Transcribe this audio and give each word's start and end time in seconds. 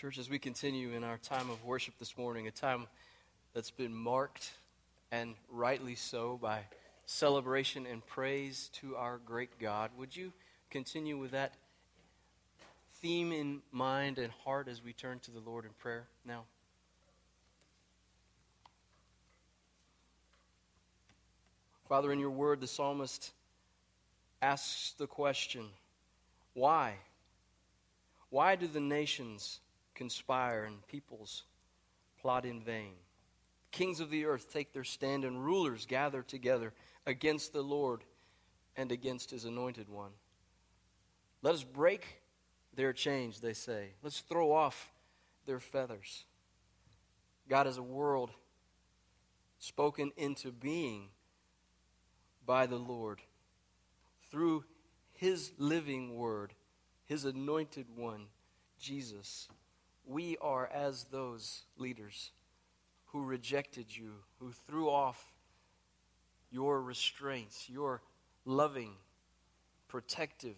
Church, 0.00 0.16
as 0.16 0.30
we 0.30 0.38
continue 0.38 0.92
in 0.92 1.04
our 1.04 1.18
time 1.18 1.50
of 1.50 1.62
worship 1.62 1.92
this 1.98 2.16
morning, 2.16 2.46
a 2.46 2.50
time 2.50 2.86
that's 3.52 3.70
been 3.70 3.94
marked 3.94 4.50
and 5.12 5.34
rightly 5.50 5.94
so 5.94 6.38
by 6.40 6.60
celebration 7.04 7.84
and 7.84 8.06
praise 8.06 8.70
to 8.72 8.96
our 8.96 9.18
great 9.18 9.50
God, 9.58 9.90
would 9.98 10.16
you 10.16 10.32
continue 10.70 11.18
with 11.18 11.32
that 11.32 11.52
theme 13.02 13.30
in 13.30 13.60
mind 13.72 14.16
and 14.16 14.32
heart 14.42 14.68
as 14.68 14.82
we 14.82 14.94
turn 14.94 15.18
to 15.18 15.30
the 15.30 15.40
Lord 15.40 15.66
in 15.66 15.70
prayer 15.78 16.04
now? 16.24 16.44
Father, 21.90 22.10
in 22.10 22.18
your 22.18 22.30
word, 22.30 22.62
the 22.62 22.66
psalmist 22.66 23.32
asks 24.40 24.94
the 24.96 25.06
question 25.06 25.66
why? 26.54 26.94
Why 28.30 28.56
do 28.56 28.66
the 28.66 28.80
nations 28.80 29.60
conspire 30.00 30.64
and 30.64 30.86
peoples 30.88 31.42
plot 32.22 32.46
in 32.46 32.62
vain? 32.62 32.94
Kings 33.70 34.00
of 34.00 34.08
the 34.08 34.24
earth 34.24 34.50
take 34.50 34.72
their 34.72 34.82
stand, 34.82 35.26
and 35.26 35.44
rulers 35.44 35.84
gather 35.84 36.22
together 36.22 36.72
against 37.06 37.52
the 37.52 37.60
Lord 37.60 38.00
and 38.76 38.90
against 38.90 39.30
his 39.30 39.44
anointed 39.44 39.90
one. 39.90 40.12
Let 41.42 41.54
us 41.54 41.64
break 41.64 42.22
their 42.74 42.94
chains, 42.94 43.40
they 43.40 43.52
say. 43.52 43.90
Let's 44.02 44.20
throw 44.20 44.52
off 44.52 44.90
their 45.44 45.60
feathers. 45.60 46.24
God 47.46 47.66
is 47.66 47.76
a 47.76 47.82
world 47.82 48.30
spoken 49.58 50.12
into 50.16 50.50
being 50.50 51.08
by 52.46 52.64
the 52.64 52.78
Lord 52.78 53.20
through 54.30 54.64
his 55.12 55.52
living 55.58 56.16
word, 56.16 56.54
his 57.04 57.26
anointed 57.26 57.86
one, 57.94 58.26
Jesus. 58.78 59.46
We 60.10 60.36
are 60.40 60.66
as 60.66 61.04
those 61.04 61.62
leaders 61.78 62.32
who 63.12 63.22
rejected 63.22 63.96
you, 63.96 64.14
who 64.40 64.50
threw 64.66 64.90
off 64.90 65.24
your 66.50 66.82
restraints, 66.82 67.70
your 67.70 68.02
loving, 68.44 68.94
protective 69.86 70.56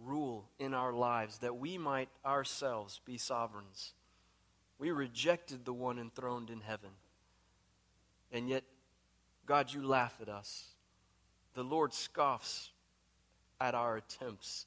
rule 0.00 0.48
in 0.58 0.74
our 0.74 0.92
lives, 0.92 1.38
that 1.38 1.56
we 1.56 1.78
might 1.78 2.08
ourselves 2.24 3.00
be 3.04 3.18
sovereigns. 3.18 3.94
We 4.80 4.90
rejected 4.90 5.64
the 5.64 5.72
one 5.72 6.00
enthroned 6.00 6.50
in 6.50 6.60
heaven. 6.60 6.90
And 8.32 8.48
yet, 8.48 8.64
God, 9.46 9.72
you 9.72 9.86
laugh 9.86 10.16
at 10.20 10.28
us. 10.28 10.64
The 11.54 11.62
Lord 11.62 11.94
scoffs 11.94 12.70
at 13.60 13.76
our 13.76 13.96
attempts 13.96 14.66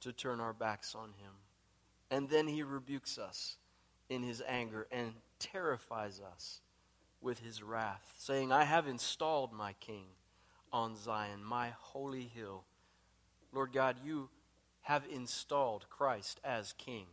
to 0.00 0.14
turn 0.14 0.40
our 0.40 0.54
backs 0.54 0.94
on 0.94 1.08
him. 1.08 1.34
And 2.10 2.28
then 2.28 2.46
he 2.46 2.62
rebukes 2.62 3.18
us 3.18 3.56
in 4.08 4.22
his 4.22 4.42
anger 4.46 4.86
and 4.90 5.12
terrifies 5.38 6.20
us 6.20 6.60
with 7.20 7.40
his 7.40 7.62
wrath, 7.62 8.14
saying, 8.16 8.52
I 8.52 8.64
have 8.64 8.86
installed 8.86 9.52
my 9.52 9.74
king 9.74 10.06
on 10.72 10.96
Zion, 10.96 11.44
my 11.44 11.70
holy 11.78 12.30
hill. 12.34 12.64
Lord 13.52 13.72
God, 13.72 13.96
you 14.04 14.28
have 14.82 15.04
installed 15.12 15.86
Christ 15.90 16.40
as 16.44 16.72
king. 16.78 17.06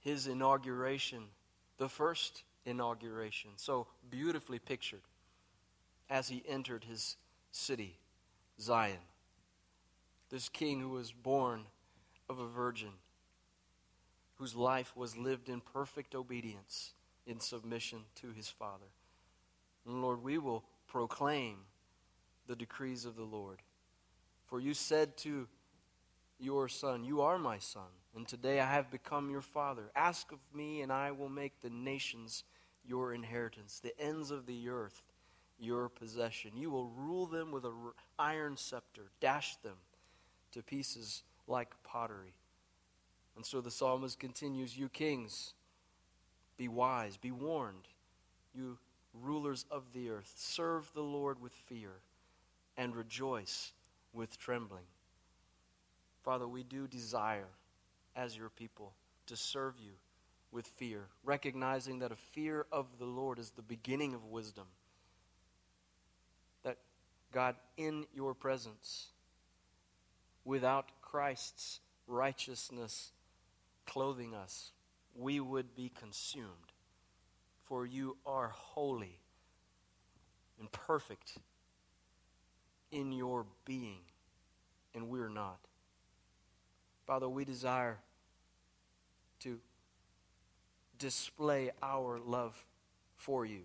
His 0.00 0.26
inauguration, 0.26 1.24
the 1.78 1.88
first 1.88 2.42
inauguration, 2.64 3.50
so 3.56 3.86
beautifully 4.10 4.58
pictured 4.58 5.02
as 6.08 6.28
he 6.28 6.42
entered 6.48 6.84
his 6.84 7.16
city, 7.52 7.98
Zion. 8.60 8.98
This 10.30 10.48
king 10.48 10.80
who 10.80 10.90
was 10.90 11.12
born 11.12 11.64
of 12.28 12.38
a 12.38 12.46
virgin, 12.46 12.92
whose 14.40 14.56
life 14.56 14.96
was 14.96 15.18
lived 15.18 15.50
in 15.50 15.60
perfect 15.60 16.14
obedience, 16.14 16.94
in 17.26 17.38
submission 17.38 17.98
to 18.14 18.32
his 18.32 18.48
Father. 18.48 18.86
And 19.86 20.00
Lord, 20.00 20.22
we 20.22 20.38
will 20.38 20.64
proclaim 20.88 21.58
the 22.46 22.56
decrees 22.56 23.04
of 23.04 23.16
the 23.16 23.22
Lord. 23.22 23.58
For 24.46 24.58
you 24.58 24.72
said 24.72 25.18
to 25.18 25.46
your 26.38 26.68
Son, 26.68 27.04
You 27.04 27.20
are 27.20 27.38
my 27.38 27.58
Son, 27.58 27.82
and 28.16 28.26
today 28.26 28.60
I 28.60 28.72
have 28.72 28.90
become 28.90 29.30
your 29.30 29.42
Father. 29.42 29.90
Ask 29.94 30.32
of 30.32 30.38
me, 30.54 30.80
and 30.80 30.90
I 30.90 31.10
will 31.10 31.28
make 31.28 31.60
the 31.60 31.68
nations 31.68 32.44
your 32.82 33.12
inheritance, 33.12 33.78
the 33.78 33.98
ends 34.00 34.30
of 34.30 34.46
the 34.46 34.70
earth 34.70 35.02
your 35.58 35.90
possession. 35.90 36.52
You 36.56 36.70
will 36.70 36.88
rule 36.96 37.26
them 37.26 37.52
with 37.52 37.66
an 37.66 37.74
iron 38.18 38.56
scepter, 38.56 39.10
dash 39.20 39.56
them 39.56 39.76
to 40.52 40.62
pieces 40.62 41.24
like 41.46 41.74
pottery. 41.84 42.32
And 43.36 43.44
so 43.44 43.60
the 43.60 43.70
psalmist 43.70 44.18
continues 44.18 44.76
You 44.76 44.88
kings, 44.88 45.54
be 46.56 46.68
wise, 46.68 47.16
be 47.16 47.30
warned. 47.30 47.88
You 48.54 48.78
rulers 49.14 49.64
of 49.70 49.92
the 49.92 50.10
earth, 50.10 50.32
serve 50.36 50.90
the 50.94 51.02
Lord 51.02 51.40
with 51.40 51.52
fear 51.52 51.90
and 52.76 52.94
rejoice 52.94 53.72
with 54.12 54.38
trembling. 54.38 54.84
Father, 56.22 56.46
we 56.46 56.62
do 56.62 56.86
desire, 56.86 57.48
as 58.14 58.36
your 58.36 58.50
people, 58.50 58.92
to 59.26 59.36
serve 59.36 59.74
you 59.78 59.92
with 60.52 60.66
fear, 60.66 61.06
recognizing 61.24 62.00
that 62.00 62.12
a 62.12 62.16
fear 62.16 62.66
of 62.72 62.86
the 62.98 63.04
Lord 63.04 63.38
is 63.38 63.50
the 63.50 63.62
beginning 63.62 64.14
of 64.14 64.24
wisdom. 64.26 64.66
That, 66.64 66.76
God, 67.32 67.56
in 67.76 68.04
your 68.14 68.34
presence, 68.34 69.06
without 70.44 70.86
Christ's 71.00 71.80
righteousness 72.06 73.12
clothing 73.90 74.34
us, 74.34 74.70
we 75.16 75.40
would 75.40 75.74
be 75.74 75.90
consumed. 76.00 76.46
For 77.64 77.84
you 77.84 78.16
are 78.24 78.48
holy 78.48 79.18
and 80.58 80.70
perfect 80.70 81.38
in 82.92 83.12
your 83.12 83.46
being, 83.64 84.00
and 84.94 85.08
we're 85.08 85.28
not. 85.28 85.58
Father, 87.06 87.28
we 87.28 87.44
desire 87.44 87.98
to 89.40 89.58
display 90.98 91.70
our 91.82 92.20
love 92.20 92.64
for 93.16 93.44
you 93.44 93.62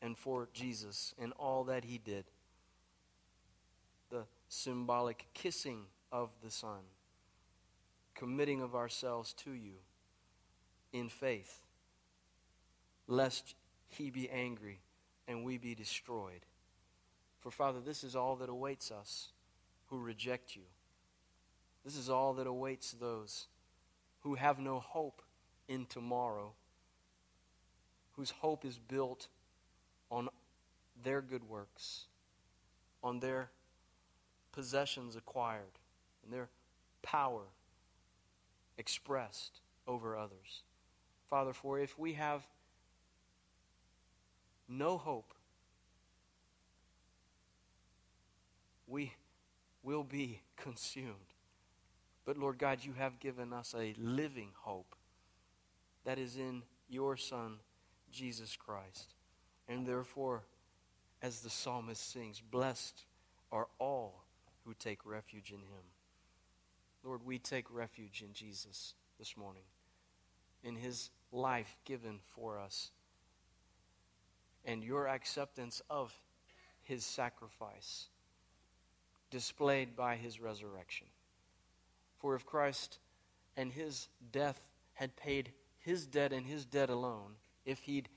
and 0.00 0.16
for 0.16 0.48
Jesus 0.54 1.14
and 1.20 1.32
all 1.38 1.64
that 1.64 1.84
he 1.84 1.98
did 1.98 2.24
The 4.10 4.24
symbolic 4.48 5.26
kissing 5.34 5.86
of 6.12 6.30
the 6.42 6.50
Son, 6.50 6.80
committing 8.24 8.62
of 8.62 8.74
ourselves 8.74 9.34
to 9.34 9.50
you 9.50 9.74
in 10.94 11.10
faith, 11.10 11.60
lest 13.06 13.54
he 13.86 14.08
be 14.08 14.30
angry 14.30 14.80
and 15.28 15.44
we 15.44 15.58
be 15.58 15.74
destroyed. 15.74 16.40
For, 17.40 17.50
Father, 17.50 17.80
this 17.84 18.02
is 18.02 18.16
all 18.16 18.36
that 18.36 18.48
awaits 18.48 18.90
us 18.90 19.28
who 19.90 19.98
reject 19.98 20.56
you. 20.56 20.62
This 21.84 21.98
is 21.98 22.08
all 22.08 22.32
that 22.34 22.46
awaits 22.46 22.92
those 22.92 23.46
who 24.20 24.36
have 24.36 24.58
no 24.58 24.78
hope 24.78 25.20
in 25.68 25.84
tomorrow, 25.84 26.54
whose 28.16 28.30
hope 28.30 28.64
is 28.64 28.78
built 28.78 29.28
on 30.10 30.30
their 31.02 31.20
good 31.20 31.46
works, 31.46 32.06
on 33.02 33.20
their 33.20 33.50
possessions 34.50 35.14
acquired 35.14 35.78
and 36.24 36.32
their 36.32 36.48
power 37.02 37.42
expressed 38.78 39.60
over 39.86 40.16
others. 40.16 40.62
Father, 41.28 41.52
for 41.52 41.78
if 41.78 41.98
we 41.98 42.14
have 42.14 42.46
no 44.68 44.98
hope, 44.98 45.34
we 48.86 49.12
will 49.82 50.04
be 50.04 50.40
consumed. 50.56 51.14
But 52.24 52.38
Lord 52.38 52.58
God, 52.58 52.78
you 52.82 52.92
have 52.98 53.20
given 53.20 53.52
us 53.52 53.74
a 53.76 53.94
living 53.98 54.50
hope 54.54 54.94
that 56.04 56.18
is 56.18 56.36
in 56.36 56.62
your 56.88 57.16
Son, 57.16 57.56
Jesus 58.10 58.56
Christ. 58.56 59.14
And 59.68 59.86
therefore, 59.86 60.42
as 61.22 61.40
the 61.40 61.50
psalmist 61.50 62.12
sings, 62.12 62.40
blessed 62.40 63.04
are 63.50 63.68
all 63.78 64.24
who 64.64 64.74
take 64.74 65.04
refuge 65.04 65.50
in 65.50 65.58
him. 65.58 65.93
Lord, 67.04 67.20
we 67.24 67.38
take 67.38 67.66
refuge 67.70 68.22
in 68.26 68.32
Jesus 68.32 68.94
this 69.18 69.36
morning, 69.36 69.64
in 70.62 70.74
his 70.74 71.10
life 71.32 71.76
given 71.84 72.18
for 72.34 72.58
us, 72.58 72.90
and 74.64 74.82
your 74.82 75.06
acceptance 75.06 75.82
of 75.90 76.14
his 76.82 77.04
sacrifice 77.04 78.06
displayed 79.30 79.94
by 79.94 80.16
his 80.16 80.40
resurrection. 80.40 81.06
For 82.18 82.34
if 82.34 82.46
Christ 82.46 82.98
and 83.56 83.70
his 83.70 84.08
death 84.32 84.62
had 84.94 85.14
paid 85.14 85.52
his 85.80 86.06
debt 86.06 86.32
and 86.32 86.46
his 86.46 86.64
debt 86.64 86.88
alone, 86.88 87.32
if 87.66 87.80
he'd 87.80 88.08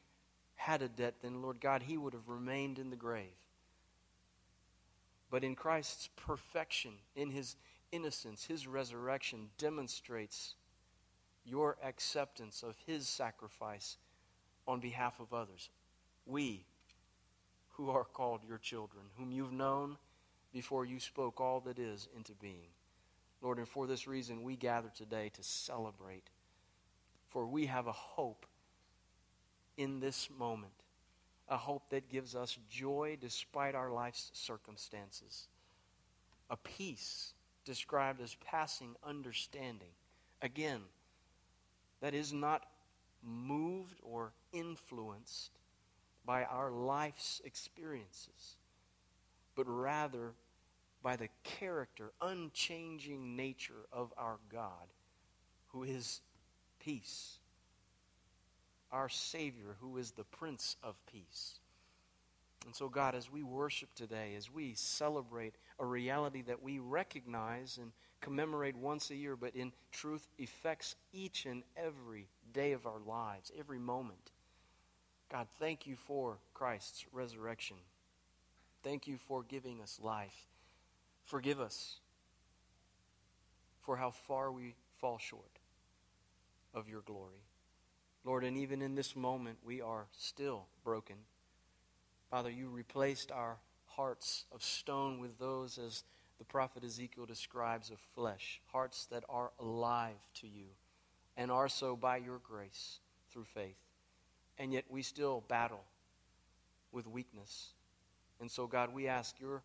had 0.56 0.82
a 0.82 0.88
debt, 0.88 1.16
then, 1.22 1.42
Lord 1.42 1.60
God, 1.60 1.84
he 1.84 1.98
would 1.98 2.14
have 2.14 2.30
remained 2.30 2.80
in 2.80 2.90
the 2.90 2.96
grave. 2.96 3.26
But 5.30 5.44
in 5.44 5.56
Christ's 5.56 6.10
perfection, 6.16 6.94
in 7.16 7.32
his 7.32 7.58
innocence, 7.92 8.46
his 8.46 8.68
resurrection 8.68 9.50
demonstrates 9.58 10.56
your 11.46 11.78
acceptance 11.84 12.64
of 12.64 12.76
his 12.86 13.08
sacrifice 13.08 13.98
on 14.68 14.80
behalf 14.80 15.20
of 15.20 15.34
others. 15.34 15.70
We, 16.26 16.66
who 17.78 17.90
are 17.90 18.04
called 18.04 18.42
your 18.48 18.58
children, 18.58 19.06
whom 19.18 19.32
you've 19.32 19.54
known 19.54 19.98
before 20.52 20.86
you 20.86 21.00
spoke 21.00 21.40
all 21.40 21.62
that 21.62 21.80
is 21.80 22.10
into 22.16 22.34
being. 22.34 22.70
Lord, 23.42 23.60
and 23.60 23.68
for 23.68 23.86
this 23.86 24.08
reason, 24.08 24.44
we 24.44 24.56
gather 24.56 24.92
today 24.96 25.30
to 25.36 25.44
celebrate. 25.44 26.30
For 27.30 27.46
we 27.46 27.68
have 27.68 27.88
a 27.88 27.92
hope 27.92 28.46
in 29.78 30.00
this 30.00 30.28
moment, 30.38 30.74
a 31.48 31.58
hope 31.58 31.90
that 31.92 32.10
gives 32.10 32.36
us 32.36 32.58
joy 32.70 33.18
despite 33.22 33.76
our 33.76 33.92
life's 33.92 34.32
circumstances, 34.34 35.48
a 36.50 36.58
peace 36.58 37.34
described 37.68 38.22
as 38.22 38.36
passing 38.46 38.96
understanding. 39.04 39.92
Again, 40.42 40.82
that 42.02 42.16
is 42.16 42.34
not 42.34 42.66
moved 43.22 44.00
or 44.02 44.32
influenced 44.54 45.52
by 46.26 46.46
our 46.46 46.72
life's 46.72 47.42
experiences, 47.46 48.56
but 49.56 49.66
rather 49.68 50.34
by 51.04 51.16
the 51.16 51.30
character, 51.44 52.12
unchanging 52.22 53.36
nature 53.36 53.86
of 53.92 54.14
our 54.18 54.38
God, 54.52 54.88
who 55.68 55.84
is 55.84 56.22
peace, 56.80 57.38
our 58.92 59.10
Savior, 59.10 59.76
who 59.80 59.98
is 59.98 60.12
the 60.12 60.24
Prince 60.24 60.78
of 60.82 60.96
Peace. 61.12 61.60
And 62.66 62.76
so, 62.76 62.90
God, 62.90 63.16
as 63.16 63.32
we 63.32 63.44
worship 63.44 63.94
today, 63.96 64.36
as 64.36 64.52
we 64.52 64.74
celebrate 64.76 65.56
a 65.80 65.86
reality 65.86 66.42
that 66.44 66.62
we 66.62 66.80
recognize 66.80 67.78
and 67.78 67.92
commemorate 68.22 68.76
once 68.76 69.10
a 69.12 69.16
year, 69.16 69.36
but 69.36 69.56
in 69.56 69.72
truth 69.92 70.28
affects 70.42 70.96
each 71.14 71.46
and 71.46 71.64
every 71.76 72.28
day 72.54 72.72
of 72.72 72.86
our 72.86 73.00
lives, 73.06 73.52
every 73.58 73.80
moment. 73.80 74.32
God, 75.32 75.48
thank 75.60 75.86
you 75.86 75.96
for 75.96 76.38
Christ's 76.54 77.06
resurrection. 77.12 77.78
Thank 78.84 79.08
you 79.08 79.18
for 79.28 79.44
giving 79.44 79.82
us 79.82 80.00
life. 80.02 80.48
Forgive 81.26 81.60
us 81.60 82.00
for 83.82 83.98
how 83.98 84.12
far 84.12 84.52
we 84.52 84.76
fall 85.00 85.18
short 85.18 85.60
of 86.74 86.88
your 86.88 87.02
glory. 87.02 87.44
Lord, 88.24 88.44
and 88.44 88.58
even 88.58 88.82
in 88.82 88.96
this 88.96 89.16
moment, 89.16 89.58
we 89.66 89.82
are 89.82 90.08
still 90.18 90.66
broken. 90.84 91.16
Father, 92.30 92.50
you 92.50 92.70
replaced 92.70 93.32
our 93.32 93.58
hearts 93.98 94.46
of 94.54 94.64
stone 94.64 95.20
with 95.20 95.38
those, 95.40 95.78
as 95.78 96.04
the 96.38 96.46
prophet 96.46 96.84
Ezekiel 96.84 97.26
describes, 97.26 97.90
of 97.90 98.00
flesh, 98.16 98.62
hearts 98.72 99.08
that 99.08 99.24
are 99.28 99.52
alive 99.60 100.16
to 100.36 100.48
you 100.48 100.68
and 101.36 101.52
are 101.52 101.68
so 101.68 101.96
by 101.96 102.18
your 102.18 102.40
grace 102.40 103.00
through 103.32 103.46
faith. 103.46 103.78
And 104.58 104.72
yet 104.72 104.86
we 104.90 105.02
still 105.02 105.44
battle 105.48 105.84
with 106.92 107.08
weakness. 107.08 107.74
And 108.40 108.50
so, 108.50 108.68
God, 108.68 108.94
we 108.94 109.08
ask 109.08 109.40
your 109.40 109.64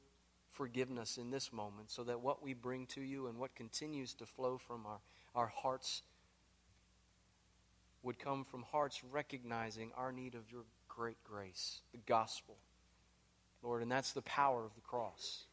forgiveness 0.51 1.19
in 1.19 1.31
this 1.31 1.53
moment 1.53 1.91
so 1.91 2.05
that 2.05 2.21
what 2.21 2.43
we 2.43 2.53
bring 2.53 2.87
to 2.87 3.01
you 3.01 3.27
and 3.27 3.39
what 3.39 3.55
continues 3.55 4.15
to 4.15 4.27
flow 4.27 4.59
from 4.59 4.87
our, 4.87 4.99
our 5.35 5.47
hearts 5.47 6.03
would 8.03 8.19
come 8.19 8.45
from 8.45 8.63
hearts 8.63 9.03
recognizing 9.11 9.93
our 9.97 10.13
need 10.13 10.35
of 10.35 10.51
your 10.51 10.65
great 10.89 11.23
grace, 11.25 11.81
the 11.93 11.99
gospel. 12.07 12.57
Lord, 13.63 13.83
and 13.83 13.91
that's 13.91 14.13
the 14.13 14.23
power 14.23 14.65
of 14.65 14.75
the 14.75 14.81
cross. 14.81 15.45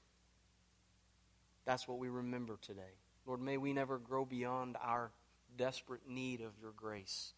That's 1.65 1.87
what 1.87 1.99
we 1.99 2.09
remember 2.09 2.57
today. 2.61 2.95
Lord, 3.25 3.41
may 3.41 3.57
we 3.57 3.73
never 3.73 3.99
grow 3.99 4.25
beyond 4.25 4.75
our 4.83 5.11
desperate 5.57 6.07
need 6.07 6.41
of 6.41 6.53
your 6.59 6.71
grace, 6.75 7.33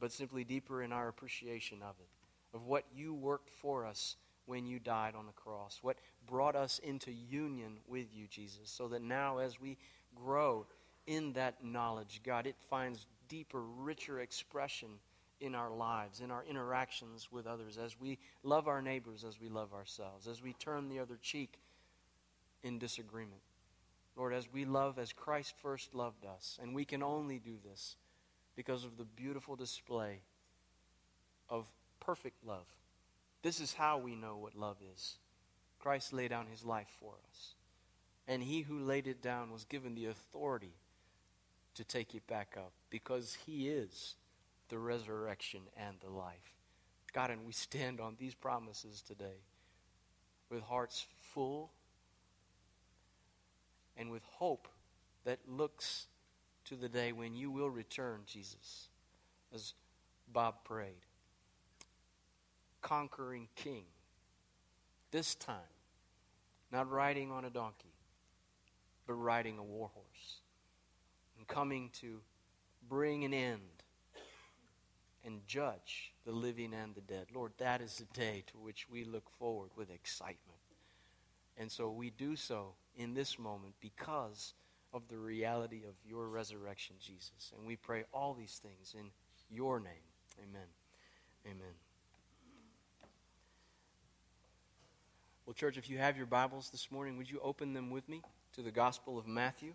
but 0.00 0.12
simply 0.12 0.44
deeper 0.44 0.82
in 0.82 0.92
our 0.92 1.08
appreciation 1.08 1.82
of 1.82 1.94
it, 2.00 2.56
of 2.56 2.66
what 2.66 2.84
you 2.92 3.14
worked 3.14 3.50
for 3.50 3.86
us 3.86 4.16
when 4.46 4.66
you 4.66 4.78
died 4.78 5.14
on 5.14 5.26
the 5.26 5.32
cross, 5.32 5.78
what 5.82 5.98
brought 6.26 6.56
us 6.56 6.80
into 6.82 7.12
union 7.12 7.76
with 7.86 8.06
you, 8.14 8.26
Jesus, 8.26 8.70
so 8.70 8.88
that 8.88 9.02
now 9.02 9.38
as 9.38 9.60
we 9.60 9.76
grow 10.16 10.66
in 11.06 11.32
that 11.34 11.62
knowledge, 11.62 12.20
God, 12.24 12.46
it 12.46 12.56
finds 12.68 13.06
deeper, 13.28 13.62
richer 13.62 14.20
expression 14.20 14.88
in 15.40 15.54
our 15.54 15.70
lives, 15.70 16.20
in 16.20 16.30
our 16.30 16.44
interactions 16.44 17.28
with 17.30 17.46
others, 17.46 17.78
as 17.78 17.98
we 18.00 18.18
love 18.42 18.68
our 18.68 18.82
neighbors 18.82 19.24
as 19.24 19.40
we 19.40 19.48
love 19.48 19.72
ourselves, 19.72 20.26
as 20.26 20.42
we 20.42 20.52
turn 20.54 20.88
the 20.88 20.98
other 20.98 21.18
cheek 21.20 21.58
in 22.62 22.78
disagreement. 22.78 23.40
Lord, 24.16 24.34
as 24.34 24.52
we 24.52 24.64
love 24.64 24.98
as 24.98 25.12
Christ 25.12 25.54
first 25.62 25.94
loved 25.94 26.24
us, 26.24 26.58
and 26.60 26.74
we 26.74 26.84
can 26.84 27.02
only 27.02 27.38
do 27.38 27.54
this 27.64 27.96
because 28.56 28.84
of 28.84 28.96
the 28.96 29.04
beautiful 29.04 29.54
display 29.54 30.20
of 31.48 31.66
perfect 32.00 32.44
love. 32.44 32.66
This 33.42 33.60
is 33.60 33.72
how 33.72 33.98
we 33.98 34.16
know 34.16 34.36
what 34.36 34.56
love 34.56 34.78
is. 34.92 35.18
Christ 35.78 36.12
laid 36.12 36.30
down 36.30 36.46
his 36.46 36.64
life 36.64 36.88
for 36.98 37.12
us. 37.30 37.54
And 38.26 38.42
he 38.42 38.62
who 38.62 38.80
laid 38.80 39.06
it 39.06 39.22
down 39.22 39.52
was 39.52 39.64
given 39.64 39.94
the 39.94 40.06
authority 40.06 40.74
to 41.74 41.84
take 41.84 42.14
it 42.14 42.26
back 42.26 42.56
up 42.58 42.72
because 42.90 43.38
he 43.46 43.68
is 43.68 44.16
the 44.68 44.78
resurrection 44.78 45.62
and 45.76 45.96
the 46.00 46.10
life. 46.10 46.54
God, 47.12 47.30
and 47.30 47.44
we 47.44 47.52
stand 47.52 48.00
on 48.00 48.16
these 48.18 48.34
promises 48.34 49.02
today 49.02 49.42
with 50.50 50.62
hearts 50.62 51.06
full 51.32 51.70
and 53.96 54.10
with 54.10 54.22
hope 54.24 54.68
that 55.24 55.38
looks 55.48 56.06
to 56.66 56.76
the 56.76 56.88
day 56.88 57.12
when 57.12 57.34
you 57.34 57.50
will 57.50 57.70
return, 57.70 58.20
Jesus, 58.26 58.88
as 59.54 59.74
Bob 60.32 60.64
prayed. 60.64 61.04
Conquering 62.82 63.48
King. 63.56 63.84
This 65.10 65.34
time, 65.34 65.56
not 66.70 66.90
riding 66.90 67.32
on 67.32 67.46
a 67.46 67.50
donkey, 67.50 67.94
but 69.06 69.14
riding 69.14 69.58
a 69.58 69.62
war 69.62 69.90
horse. 69.94 70.40
And 71.38 71.46
coming 71.46 71.90
to 72.00 72.20
bring 72.88 73.24
an 73.24 73.32
end 73.32 73.77
and 75.28 75.46
judge 75.46 76.14
the 76.24 76.32
living 76.32 76.72
and 76.72 76.94
the 76.94 77.02
dead. 77.02 77.26
Lord, 77.34 77.52
that 77.58 77.82
is 77.82 77.96
the 77.96 78.18
day 78.18 78.44
to 78.46 78.58
which 78.58 78.88
we 78.90 79.04
look 79.04 79.28
forward 79.38 79.70
with 79.76 79.90
excitement. 79.90 80.58
And 81.58 81.70
so 81.70 81.90
we 81.90 82.08
do 82.08 82.34
so 82.34 82.72
in 82.96 83.12
this 83.12 83.38
moment 83.38 83.74
because 83.78 84.54
of 84.94 85.02
the 85.08 85.18
reality 85.18 85.82
of 85.86 85.94
your 86.08 86.28
resurrection, 86.28 86.96
Jesus. 86.98 87.52
And 87.56 87.66
we 87.66 87.76
pray 87.76 88.04
all 88.12 88.32
these 88.32 88.58
things 88.62 88.94
in 88.98 89.10
your 89.54 89.80
name. 89.80 89.92
Amen. 90.38 90.66
Amen. 91.44 91.74
Well, 95.44 95.54
church, 95.54 95.76
if 95.76 95.90
you 95.90 95.98
have 95.98 96.16
your 96.16 96.26
Bibles 96.26 96.70
this 96.70 96.90
morning, 96.90 97.18
would 97.18 97.30
you 97.30 97.40
open 97.42 97.74
them 97.74 97.90
with 97.90 98.08
me 98.08 98.22
to 98.54 98.62
the 98.62 98.70
Gospel 98.70 99.18
of 99.18 99.26
Matthew? 99.26 99.74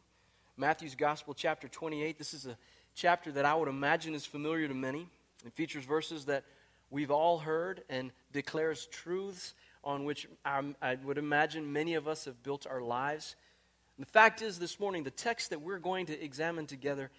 Matthew's 0.58 0.96
Gospel, 0.96 1.36
chapter 1.36 1.68
28. 1.68 2.18
This 2.18 2.34
is 2.34 2.48
a 2.48 2.58
chapter 2.96 3.32
that 3.34 3.46
I 3.46 3.54
would 3.54 3.68
imagine 3.68 4.16
is 4.16 4.26
familiar 4.26 4.68
to 4.68 4.74
many. 4.74 5.08
It 5.46 5.54
features 5.54 5.86
verses 5.86 6.26
that 6.26 6.44
we've 6.90 7.12
all 7.12 7.40
heard 7.40 7.84
and 7.90 8.12
declares 8.32 8.86
truths 8.88 9.54
on 9.84 10.06
which 10.06 10.28
I 10.46 10.98
would 11.04 11.18
imagine 11.18 11.74
many 11.74 11.96
of 11.96 12.08
us 12.08 12.26
have 12.26 12.42
built 12.44 12.66
our 12.68 12.82
lives. 12.82 13.36
And 13.98 14.06
the 14.06 14.12
fact 14.12 14.42
is, 14.42 14.58
this 14.58 14.80
morning, 14.80 15.04
the 15.04 15.12
text 15.12 15.50
that 15.50 15.62
we're 15.62 15.80
going 15.80 16.06
to 16.08 16.24
examine 16.24 16.66
together 16.66 17.12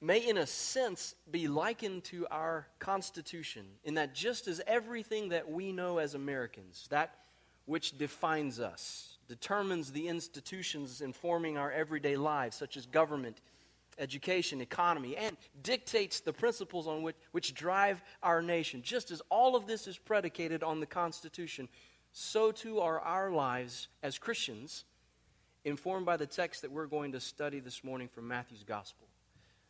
may, 0.00 0.18
in 0.18 0.36
a 0.36 0.46
sense, 0.46 1.14
be 1.30 1.48
likened 1.48 2.04
to 2.04 2.26
our 2.30 2.66
Constitution, 2.78 3.64
in 3.84 3.94
that 3.94 4.14
just 4.14 4.48
as 4.48 4.60
everything 4.66 5.30
that 5.30 5.50
we 5.50 5.72
know 5.72 5.98
as 5.98 6.14
Americans, 6.14 6.86
that 6.90 7.14
which 7.64 7.96
defines 7.96 8.60
us, 8.60 9.16
determines 9.28 9.92
the 9.92 10.08
institutions 10.08 11.00
informing 11.00 11.56
our 11.56 11.70
everyday 11.70 12.16
lives, 12.16 12.56
such 12.56 12.76
as 12.76 12.84
government, 12.86 13.40
education, 13.98 14.60
economy, 14.60 15.16
and 15.16 15.36
dictates 15.62 16.20
the 16.20 16.32
principles 16.32 16.86
on 16.86 17.02
which, 17.02 17.16
which 17.32 17.54
drive 17.54 18.02
our 18.22 18.42
nation. 18.42 18.82
Just 18.82 19.10
as 19.10 19.22
all 19.30 19.56
of 19.56 19.66
this 19.66 19.86
is 19.86 19.98
predicated 19.98 20.62
on 20.62 20.80
the 20.80 20.86
Constitution, 20.86 21.68
so 22.12 22.52
too 22.52 22.80
are 22.80 23.00
our 23.00 23.30
lives 23.30 23.88
as 24.02 24.18
Christians, 24.18 24.84
informed 25.64 26.06
by 26.06 26.16
the 26.16 26.26
text 26.26 26.62
that 26.62 26.70
we're 26.70 26.86
going 26.86 27.12
to 27.12 27.20
study 27.20 27.60
this 27.60 27.82
morning 27.82 28.08
from 28.08 28.28
Matthew's 28.28 28.62
Gospel. 28.62 29.08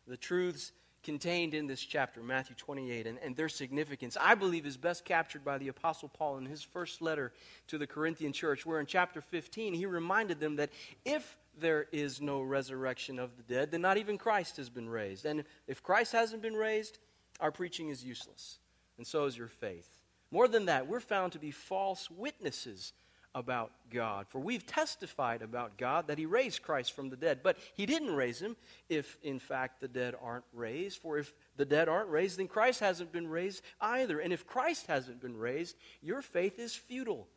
The 0.07 0.17
truths 0.17 0.71
contained 1.05 1.53
in 1.53 1.67
this 1.67 1.81
chapter, 1.81 2.21
Matthew 2.21 2.55
28, 2.55 3.07
and, 3.07 3.19
and 3.19 3.35
their 3.35 3.47
significance, 3.47 4.17
I 4.19 4.35
believe, 4.35 4.65
is 4.65 4.75
best 4.75 5.05
captured 5.05 5.45
by 5.45 5.59
the 5.59 5.67
Apostle 5.67 6.09
Paul 6.09 6.37
in 6.37 6.45
his 6.45 6.63
first 6.63 7.01
letter 7.01 7.31
to 7.67 7.77
the 7.77 7.87
Corinthian 7.87 8.33
church, 8.33 8.65
where 8.65 8.79
in 8.79 8.87
chapter 8.87 9.21
15 9.21 9.73
he 9.73 9.85
reminded 9.85 10.39
them 10.39 10.55
that 10.57 10.71
if 11.05 11.37
there 11.59 11.87
is 11.91 12.21
no 12.21 12.41
resurrection 12.41 13.19
of 13.19 13.35
the 13.37 13.43
dead, 13.43 13.71
then 13.71 13.81
not 13.81 13.97
even 13.97 14.17
Christ 14.17 14.57
has 14.57 14.69
been 14.69 14.89
raised. 14.89 15.25
And 15.25 15.43
if 15.67 15.83
Christ 15.83 16.11
hasn't 16.11 16.41
been 16.41 16.55
raised, 16.55 16.99
our 17.39 17.51
preaching 17.51 17.89
is 17.89 18.03
useless, 18.03 18.59
and 18.97 19.05
so 19.05 19.25
is 19.25 19.37
your 19.37 19.47
faith. 19.47 19.89
More 20.31 20.47
than 20.47 20.65
that, 20.65 20.87
we're 20.87 20.99
found 20.99 21.33
to 21.33 21.39
be 21.39 21.51
false 21.51 22.09
witnesses 22.09 22.93
about 23.35 23.73
God. 23.91 24.25
For 24.29 24.39
we've 24.39 24.65
testified 24.65 25.41
about 25.41 25.77
God 25.77 26.07
that 26.07 26.17
He 26.17 26.25
raised 26.25 26.61
Christ 26.61 26.93
from 26.93 27.09
the 27.09 27.17
dead. 27.17 27.41
But 27.43 27.57
He 27.75 27.85
didn't 27.85 28.15
raise 28.15 28.39
Him 28.39 28.55
if, 28.87 29.17
in 29.21 29.39
fact, 29.39 29.81
the 29.81 29.89
dead 29.89 30.15
aren't 30.21 30.45
raised. 30.53 30.99
For 30.99 31.17
if 31.17 31.33
the 31.57 31.65
dead 31.65 31.89
aren't 31.89 32.09
raised, 32.09 32.39
then 32.39 32.47
Christ 32.47 32.79
hasn't 32.79 33.11
been 33.11 33.27
raised 33.27 33.61
either. 33.81 34.19
And 34.19 34.31
if 34.31 34.47
Christ 34.47 34.87
hasn't 34.87 35.21
been 35.21 35.37
raised, 35.37 35.75
your 36.01 36.21
faith 36.21 36.57
is 36.57 36.73
futile. 36.73 37.27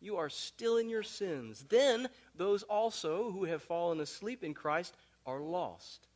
You 0.00 0.16
are 0.16 0.28
still 0.28 0.76
in 0.76 0.88
your 0.88 1.02
sins. 1.02 1.64
Then 1.68 2.08
those 2.34 2.62
also 2.62 3.30
who 3.30 3.44
have 3.44 3.62
fallen 3.62 4.00
asleep 4.00 4.44
in 4.44 4.54
Christ 4.54 4.96
are 5.26 5.40
lost. 5.40 6.08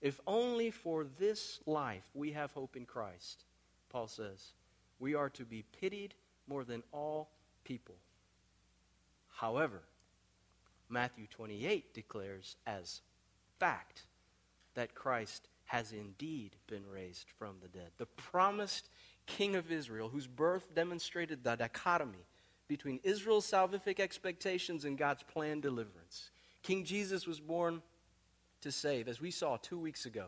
If 0.00 0.20
only 0.26 0.70
for 0.70 1.04
this 1.18 1.60
life 1.66 2.08
we 2.14 2.32
have 2.32 2.52
hope 2.52 2.76
in 2.76 2.86
Christ, 2.86 3.44
Paul 3.90 4.06
says, 4.06 4.52
we 4.98 5.14
are 5.14 5.28
to 5.30 5.44
be 5.44 5.64
pitied 5.80 6.14
more 6.46 6.64
than 6.64 6.82
all 6.92 7.30
people. 7.64 7.96
However, 9.28 9.82
Matthew 10.88 11.26
28 11.26 11.94
declares 11.94 12.56
as 12.66 13.02
fact 13.58 14.06
that 14.74 14.94
Christ 14.94 15.48
has 15.66 15.92
indeed 15.92 16.56
been 16.66 16.86
raised 16.90 17.28
from 17.38 17.56
the 17.60 17.68
dead. 17.68 17.90
The 17.98 18.06
promised 18.06 18.88
King 19.26 19.54
of 19.54 19.70
Israel, 19.70 20.08
whose 20.08 20.26
birth 20.26 20.74
demonstrated 20.74 21.44
the 21.44 21.56
dichotomy 21.56 22.26
between 22.68 23.00
Israel's 23.02 23.50
salvific 23.50 23.98
expectations 23.98 24.84
and 24.84 24.96
God's 24.96 25.22
planned 25.22 25.62
deliverance. 25.62 26.30
King 26.62 26.84
Jesus 26.84 27.26
was 27.26 27.40
born 27.40 27.82
to 28.60 28.70
save, 28.70 29.08
as 29.08 29.20
we 29.20 29.30
saw 29.30 29.56
two 29.56 29.78
weeks 29.78 30.06
ago. 30.06 30.26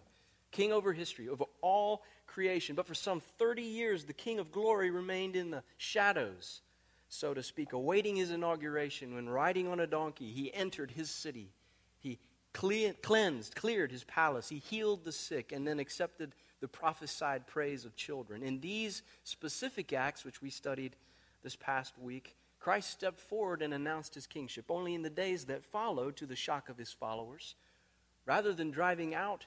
King 0.51 0.73
over 0.73 0.93
history, 0.93 1.29
over 1.29 1.45
all 1.61 2.03
creation. 2.27 2.75
But 2.75 2.87
for 2.87 2.95
some 2.95 3.21
30 3.39 3.63
years, 3.63 4.05
the 4.05 4.13
King 4.13 4.39
of 4.39 4.51
glory 4.51 4.91
remained 4.91 5.37
in 5.37 5.51
the 5.51 5.63
shadows 5.77 6.63
so 7.11 7.35
to 7.35 7.43
speak, 7.43 7.73
awaiting 7.73 8.15
his 8.15 8.31
inauguration, 8.31 9.17
when 9.17 9.29
riding 9.29 9.67
on 9.67 9.81
a 9.81 9.87
donkey, 9.87 10.31
he 10.31 10.55
entered 10.55 10.93
his 10.93 11.11
city. 11.11 11.51
He 11.99 12.21
cleansed, 12.53 13.57
cleared 13.57 13.91
his 13.91 14.05
palace. 14.05 14.49
He 14.49 14.59
healed 14.59 15.05
the 15.05 15.11
sick, 15.11 15.51
and 15.51 15.67
then 15.67 15.81
accepted 15.81 16.37
the 16.61 16.69
prophesied 16.69 17.49
praise 17.49 17.85
of 17.85 17.97
children. 17.97 18.45
In 18.45 18.61
these 18.61 19.03
specific 19.25 19.93
acts, 19.93 20.25
which 20.25 20.41
we 20.41 20.51
studied 20.51 20.95
this 21.43 21.57
past 21.57 21.99
week, 21.99 22.37
Christ 22.59 22.91
stepped 22.91 23.21
forward 23.21 23.63
and 23.63 23.73
announced 23.73 24.15
his 24.15 24.27
kingship. 24.27 24.71
Only 24.71 24.95
in 24.95 25.03
the 25.03 25.11
days 25.11 25.47
that 25.47 25.65
followed, 25.65 26.17
to 26.17 26.27
the 26.27 26.37
shock 26.37 26.69
of 26.69 26.77
his 26.77 26.93
followers, 26.93 27.55
rather 28.27 28.53
than 28.53 28.71
driving 28.71 29.15
out 29.15 29.47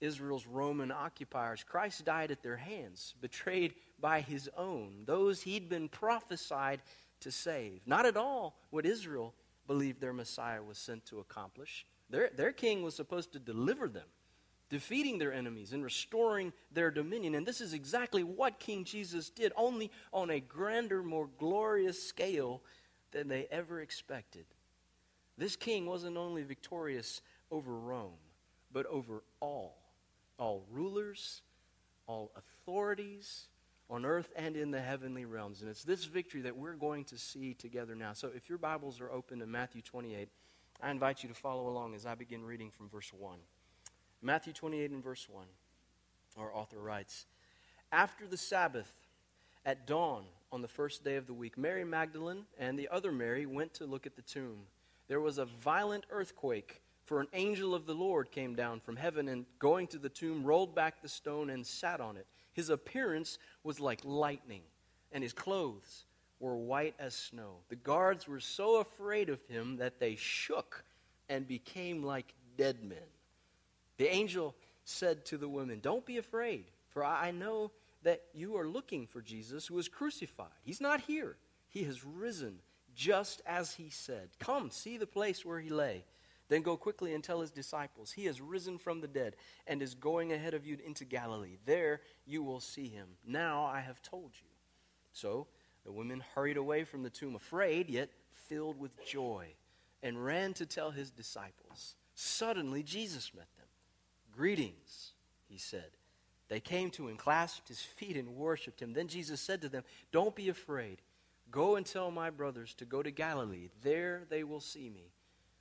Israel's 0.00 0.46
Roman 0.46 0.90
occupiers, 0.90 1.62
Christ 1.62 2.04
died 2.04 2.30
at 2.30 2.42
their 2.42 2.56
hands, 2.56 3.14
betrayed 3.20 3.74
by 4.00 4.20
his 4.20 4.50
own, 4.56 5.04
those 5.06 5.42
he'd 5.42 5.68
been 5.68 5.88
prophesied 5.88 6.82
to 7.20 7.30
save. 7.30 7.80
Not 7.86 8.06
at 8.06 8.16
all 8.16 8.56
what 8.70 8.86
Israel 8.86 9.34
believed 9.66 10.00
their 10.00 10.12
Messiah 10.12 10.62
was 10.62 10.78
sent 10.78 11.06
to 11.06 11.20
accomplish. 11.20 11.86
Their, 12.10 12.30
their 12.36 12.52
king 12.52 12.82
was 12.82 12.94
supposed 12.94 13.32
to 13.32 13.38
deliver 13.38 13.88
them, 13.88 14.06
defeating 14.70 15.18
their 15.18 15.32
enemies 15.32 15.72
and 15.72 15.84
restoring 15.84 16.52
their 16.72 16.90
dominion. 16.90 17.34
And 17.34 17.46
this 17.46 17.60
is 17.60 17.72
exactly 17.72 18.22
what 18.22 18.58
King 18.58 18.84
Jesus 18.84 19.30
did, 19.30 19.52
only 19.56 19.90
on 20.12 20.30
a 20.30 20.40
grander, 20.40 21.02
more 21.02 21.28
glorious 21.38 22.02
scale 22.02 22.62
than 23.12 23.28
they 23.28 23.46
ever 23.50 23.80
expected. 23.80 24.46
This 25.36 25.56
king 25.56 25.86
wasn't 25.86 26.16
only 26.16 26.42
victorious 26.42 27.20
over 27.50 27.72
Rome, 27.72 28.12
but 28.72 28.86
over 28.86 29.22
all 29.40 29.76
all 30.38 30.64
rulers, 30.70 31.42
all 32.06 32.32
authorities, 32.36 33.48
on 33.90 34.04
earth 34.04 34.32
and 34.34 34.56
in 34.56 34.70
the 34.70 34.80
heavenly 34.80 35.24
realms. 35.24 35.60
And 35.60 35.70
it's 35.70 35.84
this 35.84 36.04
victory 36.04 36.40
that 36.42 36.56
we're 36.56 36.74
going 36.74 37.04
to 37.06 37.18
see 37.18 37.54
together 37.54 37.94
now. 37.94 38.14
So 38.14 38.30
if 38.34 38.48
your 38.48 38.58
Bibles 38.58 39.00
are 39.00 39.10
open 39.10 39.40
to 39.40 39.46
Matthew 39.46 39.82
28, 39.82 40.28
I 40.82 40.90
invite 40.90 41.22
you 41.22 41.28
to 41.28 41.34
follow 41.34 41.68
along 41.68 41.94
as 41.94 42.06
I 42.06 42.14
begin 42.14 42.44
reading 42.44 42.70
from 42.70 42.88
verse 42.88 43.12
1. 43.12 43.38
Matthew 44.24 44.54
28 44.54 44.90
and 44.90 45.04
verse 45.04 45.28
1, 45.28 45.44
our 46.38 46.50
author 46.54 46.78
writes 46.78 47.26
After 47.92 48.26
the 48.26 48.38
Sabbath, 48.38 48.90
at 49.66 49.86
dawn 49.86 50.24
on 50.50 50.62
the 50.62 50.68
first 50.68 51.04
day 51.04 51.16
of 51.16 51.26
the 51.26 51.34
week, 51.34 51.58
Mary 51.58 51.84
Magdalene 51.84 52.46
and 52.58 52.78
the 52.78 52.88
other 52.88 53.12
Mary 53.12 53.44
went 53.44 53.74
to 53.74 53.84
look 53.84 54.06
at 54.06 54.16
the 54.16 54.22
tomb. 54.22 54.60
There 55.08 55.20
was 55.20 55.36
a 55.36 55.44
violent 55.44 56.06
earthquake, 56.08 56.80
for 57.04 57.20
an 57.20 57.26
angel 57.34 57.74
of 57.74 57.84
the 57.84 57.94
Lord 57.94 58.30
came 58.30 58.54
down 58.54 58.80
from 58.80 58.96
heaven 58.96 59.28
and, 59.28 59.44
going 59.58 59.88
to 59.88 59.98
the 59.98 60.08
tomb, 60.08 60.42
rolled 60.42 60.74
back 60.74 61.02
the 61.02 61.08
stone 61.08 61.50
and 61.50 61.66
sat 61.66 62.00
on 62.00 62.16
it. 62.16 62.26
His 62.54 62.70
appearance 62.70 63.38
was 63.62 63.78
like 63.78 64.00
lightning, 64.04 64.62
and 65.12 65.22
his 65.22 65.34
clothes 65.34 66.06
were 66.40 66.56
white 66.56 66.94
as 66.98 67.14
snow. 67.14 67.56
The 67.68 67.76
guards 67.76 68.26
were 68.26 68.40
so 68.40 68.80
afraid 68.80 69.28
of 69.28 69.44
him 69.48 69.76
that 69.76 70.00
they 70.00 70.16
shook 70.16 70.82
and 71.28 71.46
became 71.46 72.02
like 72.02 72.32
dead 72.56 72.82
men. 72.82 73.13
The 73.96 74.12
angel 74.12 74.54
said 74.84 75.24
to 75.26 75.38
the 75.38 75.48
women, 75.48 75.80
Don't 75.80 76.04
be 76.04 76.18
afraid, 76.18 76.64
for 76.90 77.04
I 77.04 77.30
know 77.30 77.70
that 78.02 78.22
you 78.34 78.56
are 78.56 78.66
looking 78.66 79.06
for 79.06 79.22
Jesus 79.22 79.66
who 79.66 79.74
was 79.74 79.88
crucified. 79.88 80.48
He's 80.62 80.80
not 80.80 81.00
here, 81.00 81.36
he 81.68 81.84
has 81.84 82.04
risen, 82.04 82.58
just 82.94 83.42
as 83.46 83.74
he 83.74 83.90
said. 83.90 84.28
Come, 84.38 84.70
see 84.70 84.96
the 84.96 85.06
place 85.06 85.44
where 85.44 85.60
he 85.60 85.70
lay. 85.70 86.04
Then 86.48 86.62
go 86.62 86.76
quickly 86.76 87.14
and 87.14 87.24
tell 87.24 87.40
his 87.40 87.50
disciples, 87.50 88.12
He 88.12 88.26
has 88.26 88.40
risen 88.40 88.76
from 88.78 89.00
the 89.00 89.08
dead 89.08 89.36
and 89.66 89.80
is 89.80 89.94
going 89.94 90.32
ahead 90.32 90.54
of 90.54 90.66
you 90.66 90.76
into 90.84 91.04
Galilee. 91.04 91.56
There 91.64 92.02
you 92.26 92.42
will 92.42 92.60
see 92.60 92.88
him. 92.88 93.08
Now 93.26 93.64
I 93.64 93.80
have 93.80 94.02
told 94.02 94.32
you. 94.34 94.48
So 95.12 95.46
the 95.84 95.92
women 95.92 96.22
hurried 96.34 96.58
away 96.58 96.84
from 96.84 97.02
the 97.02 97.10
tomb, 97.10 97.34
afraid, 97.34 97.88
yet 97.88 98.10
filled 98.32 98.78
with 98.78 98.92
joy, 99.06 99.46
and 100.02 100.22
ran 100.22 100.52
to 100.54 100.66
tell 100.66 100.90
his 100.90 101.10
disciples. 101.10 101.96
Suddenly 102.14 102.82
Jesus 102.82 103.32
met 103.34 103.46
them. 103.53 103.53
Greetings, 104.36 105.12
he 105.48 105.58
said. 105.58 105.90
They 106.48 106.60
came 106.60 106.90
to 106.90 107.08
him, 107.08 107.16
clasped 107.16 107.68
his 107.68 107.80
feet, 107.80 108.16
and 108.16 108.36
worshiped 108.36 108.80
him. 108.80 108.92
Then 108.92 109.08
Jesus 109.08 109.40
said 109.40 109.62
to 109.62 109.68
them, 109.68 109.84
Don't 110.12 110.34
be 110.34 110.48
afraid. 110.48 111.02
Go 111.50 111.76
and 111.76 111.86
tell 111.86 112.10
my 112.10 112.30
brothers 112.30 112.74
to 112.74 112.84
go 112.84 113.02
to 113.02 113.10
Galilee. 113.10 113.68
There 113.82 114.24
they 114.28 114.44
will 114.44 114.60
see 114.60 114.90
me. 114.90 115.12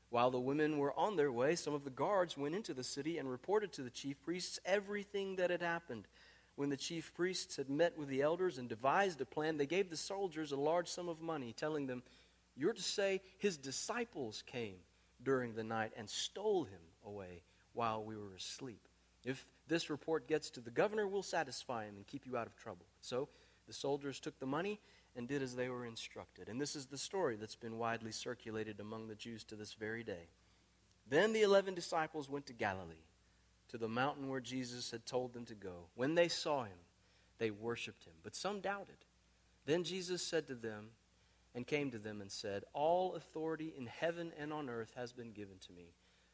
While 0.10 0.32
the 0.32 0.39
women 0.39 0.77
were 0.77 0.98
on 0.98 1.15
their 1.15 1.32
way, 1.32 1.56
some 1.56 1.74
of 1.74 1.84
the 1.84 1.89
guards 1.89 2.38
went 2.38 2.56
into 2.56 2.74
the 2.74 2.84
city 2.84 3.18
and 3.18 3.30
reported 3.30 3.72
to 3.74 3.84
the 3.84 3.89
chief 3.89 4.22
priests 4.24 4.60
everything 4.65 5.36
that 5.38 5.50
had 5.50 5.62
happened. 5.62 6.08
When 6.56 6.70
the 6.70 6.77
chief 6.77 7.13
priests 7.15 7.56
had 7.56 7.70
met 7.70 7.98
with 7.98 8.10
the 8.10 8.22
elders 8.22 8.58
and 8.58 8.70
devised 8.70 9.22
a 9.22 9.25
plan, 9.25 9.58
they 9.58 9.65
gave 9.65 9.89
the 9.89 9.98
soldiers 9.98 10.51
a 10.51 10.56
large 10.56 10.88
sum 10.88 11.10
of 11.10 11.22
money, 11.22 11.53
telling 11.53 11.88
them, 11.88 12.03
You're 12.56 12.74
to 12.74 12.82
say 12.82 13.22
his 13.39 13.58
disciples 13.58 14.44
came 14.46 14.77
during 15.24 15.53
the 15.53 15.63
night 15.63 15.94
and 15.98 16.10
stole 16.10 16.65
him 16.65 16.82
away 17.06 17.42
while 17.74 18.03
we 18.03 18.15
were 18.15 18.36
asleep. 18.36 18.88
If 19.24 19.46
this 19.68 19.89
report 19.89 20.27
gets 20.27 20.50
to 20.51 20.62
the 20.62 20.72
governor, 20.72 21.08
we'll 21.08 21.24
satisfy 21.24 21.86
him 21.86 21.96
and 21.96 22.06
keep 22.06 22.25
you 22.25 22.38
out 22.38 22.48
of 22.48 22.56
trouble. 22.56 22.86
So 23.01 23.30
the 23.68 23.74
soldiers 23.74 24.20
took 24.20 24.39
the 24.39 24.46
money 24.46 24.80
and 25.15 25.27
did 25.27 25.42
as 25.42 25.56
they 25.56 25.70
were 25.70 25.86
instructed. 25.86 26.50
And 26.50 26.60
this 26.60 26.75
is 26.75 26.88
the 26.88 26.98
story 26.98 27.36
that's 27.36 27.56
been 27.56 27.77
widely 27.77 28.12
circulated 28.12 28.80
among 28.80 29.08
the 29.08 29.15
Jews 29.15 29.44
to 29.46 29.56
this 29.56 29.74
very 29.74 30.03
day. 30.03 30.27
Then 31.10 31.34
the 31.34 31.44
eleven 31.44 31.74
disciples 31.74 32.30
went 32.30 32.46
to 32.48 32.53
Galilee, 32.53 33.06
to 33.70 33.77
the 33.77 33.88
mountain 33.88 34.30
where 34.30 34.39
Jesus 34.39 34.92
had 34.92 35.06
told 35.06 35.34
them 35.34 35.46
to 35.46 35.56
go. 35.56 35.88
When 35.96 36.15
they 36.15 36.27
saw 36.27 36.63
him, 36.63 36.77
they 37.38 37.51
worshipped 37.51 38.06
him, 38.06 38.13
but 38.24 38.36
some 38.36 38.62
doubted. 38.62 38.98
Then 39.65 39.84
Jesus 39.84 40.22
said 40.22 40.48
to 40.48 40.56
them, 40.56 40.89
and 41.56 41.68
came 41.68 41.92
to 41.92 42.00
them 42.00 42.22
and 42.22 42.32
said, 42.32 42.63
All 42.74 43.13
authority 43.15 43.74
in 43.77 43.86
heaven 43.86 44.32
and 44.39 44.51
on 44.51 44.70
earth 44.70 44.92
has 44.96 45.13
been 45.13 45.32
given 45.32 45.58
to 45.68 45.74
me. 45.74 45.94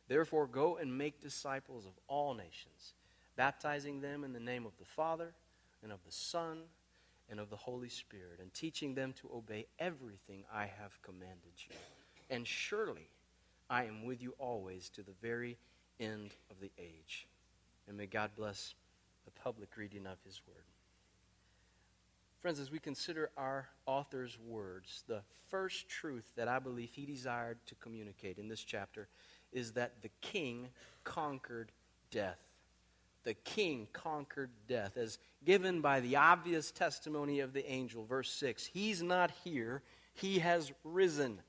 Therefore, 0.10 0.48
go 0.48 0.78
and 0.78 0.98
make 0.98 1.22
disciples 1.22 1.86
of 1.86 1.94
all 2.08 2.34
nations, 2.34 2.94
baptizing 3.38 4.02
them 4.02 4.24
in 4.24 4.34
the 4.34 4.40
name 4.40 4.66
of 4.66 4.76
the 4.80 4.86
Father, 4.86 5.34
and 5.84 5.92
of 5.92 6.00
the 6.04 6.12
Son, 6.12 6.64
and 7.30 7.40
of 7.40 7.52
the 7.52 7.56
Holy 7.56 7.90
Spirit, 7.90 8.40
and 8.42 8.52
teaching 8.54 8.96
them 8.96 9.14
to 9.14 9.30
obey 9.34 9.68
everything 9.78 10.44
I 10.52 10.64
have 10.64 11.00
commanded 11.04 11.54
you. 11.58 11.76
And 12.32 12.46
surely 12.46 13.08
I 13.70 13.86
am 13.86 14.04
with 14.04 14.20
you 14.20 14.34
always 14.40 14.90
to 14.90 15.04
the 15.04 15.14
very 15.22 15.58
end 16.00 16.32
of 16.50 16.60
the 16.60 16.72
age. 16.80 17.28
And 17.88 17.96
may 17.96 18.08
God 18.08 18.32
bless 18.36 18.74
the 19.26 19.32
public 19.32 19.78
reading 19.78 20.08
of 20.08 20.18
his 20.26 20.42
word. 20.48 20.64
Friends, 22.42 22.60
as 22.60 22.72
we 22.72 22.80
consider 22.80 23.30
our 23.38 23.68
author's 23.86 24.40
words, 24.40 25.04
the 25.08 25.22
first 25.50 25.88
truth 25.88 26.32
that 26.36 26.48
I 26.48 26.58
believe 26.58 26.90
he 26.94 27.06
desired 27.06 27.58
to 27.68 27.76
communicate 27.76 28.38
in 28.38 28.48
this 28.48 28.64
chapter 28.64 29.08
is 29.52 29.74
that 29.74 30.02
the 30.02 30.10
king 30.22 30.70
conquered 31.04 31.72
death 32.12 32.40
the 33.24 33.34
king 33.34 33.88
conquered 33.94 34.50
death, 34.68 34.98
as 34.98 35.20
given 35.46 35.82
by 35.82 36.00
the 36.00 36.16
obvious 36.16 36.72
testimony 36.72 37.42
of 37.42 37.54
the 37.54 37.70
angel. 37.70 38.06
Verse 38.06 38.32
6 38.32 38.66
He's 38.66 39.04
not 39.04 39.32
here, 39.44 39.84
he 40.14 40.40
has 40.40 40.72
risen, 40.84 41.42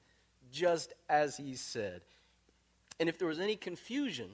just 0.52 0.92
as 1.08 1.36
he 1.36 1.54
said. 1.54 2.02
And 2.98 3.08
if 3.08 3.18
there 3.18 3.28
was 3.28 3.40
any 3.40 3.56
confusion 3.56 4.28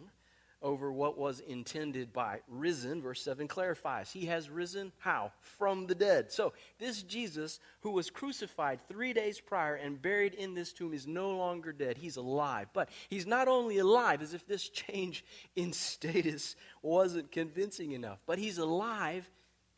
over 0.62 0.90
what 0.90 1.18
was 1.18 1.40
intended 1.40 2.12
by 2.12 2.40
risen. 2.48 3.02
Verse 3.02 3.22
7 3.22 3.46
clarifies. 3.46 4.10
He 4.10 4.26
has 4.26 4.48
risen 4.48 4.92
how? 4.98 5.32
From 5.40 5.86
the 5.86 5.94
dead. 5.94 6.32
So, 6.32 6.52
this 6.78 7.02
Jesus, 7.02 7.60
who 7.80 7.90
was 7.90 8.10
crucified 8.10 8.80
three 8.88 9.12
days 9.12 9.40
prior 9.40 9.75
and 9.75 10.00
buried 10.00 10.34
in 10.34 10.54
this 10.54 10.72
tomb, 10.72 10.94
is 10.94 11.06
no 11.06 11.30
longer 11.30 11.72
dead. 11.72 11.98
He's 11.98 12.16
alive. 12.16 12.68
But 12.72 12.88
he's 13.08 13.26
not 13.26 13.48
only 13.48 13.78
alive, 13.78 14.22
as 14.22 14.34
if 14.34 14.46
this 14.46 14.68
change 14.68 15.25
in 15.54 15.72
status 15.72 16.56
wasn't 16.82 17.30
convincing 17.30 17.92
enough, 17.92 18.18
but 18.26 18.38
he's 18.38 18.58
alive 18.58 19.30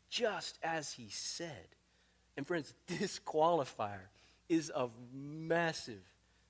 just 0.09 0.57
as 0.63 0.91
he 0.91 1.09
said. 1.09 1.67
And, 2.37 2.47
friends, 2.47 2.73
this 2.87 3.19
qualifier 3.19 4.07
is 4.47 4.69
of 4.69 4.91
massive 5.13 6.01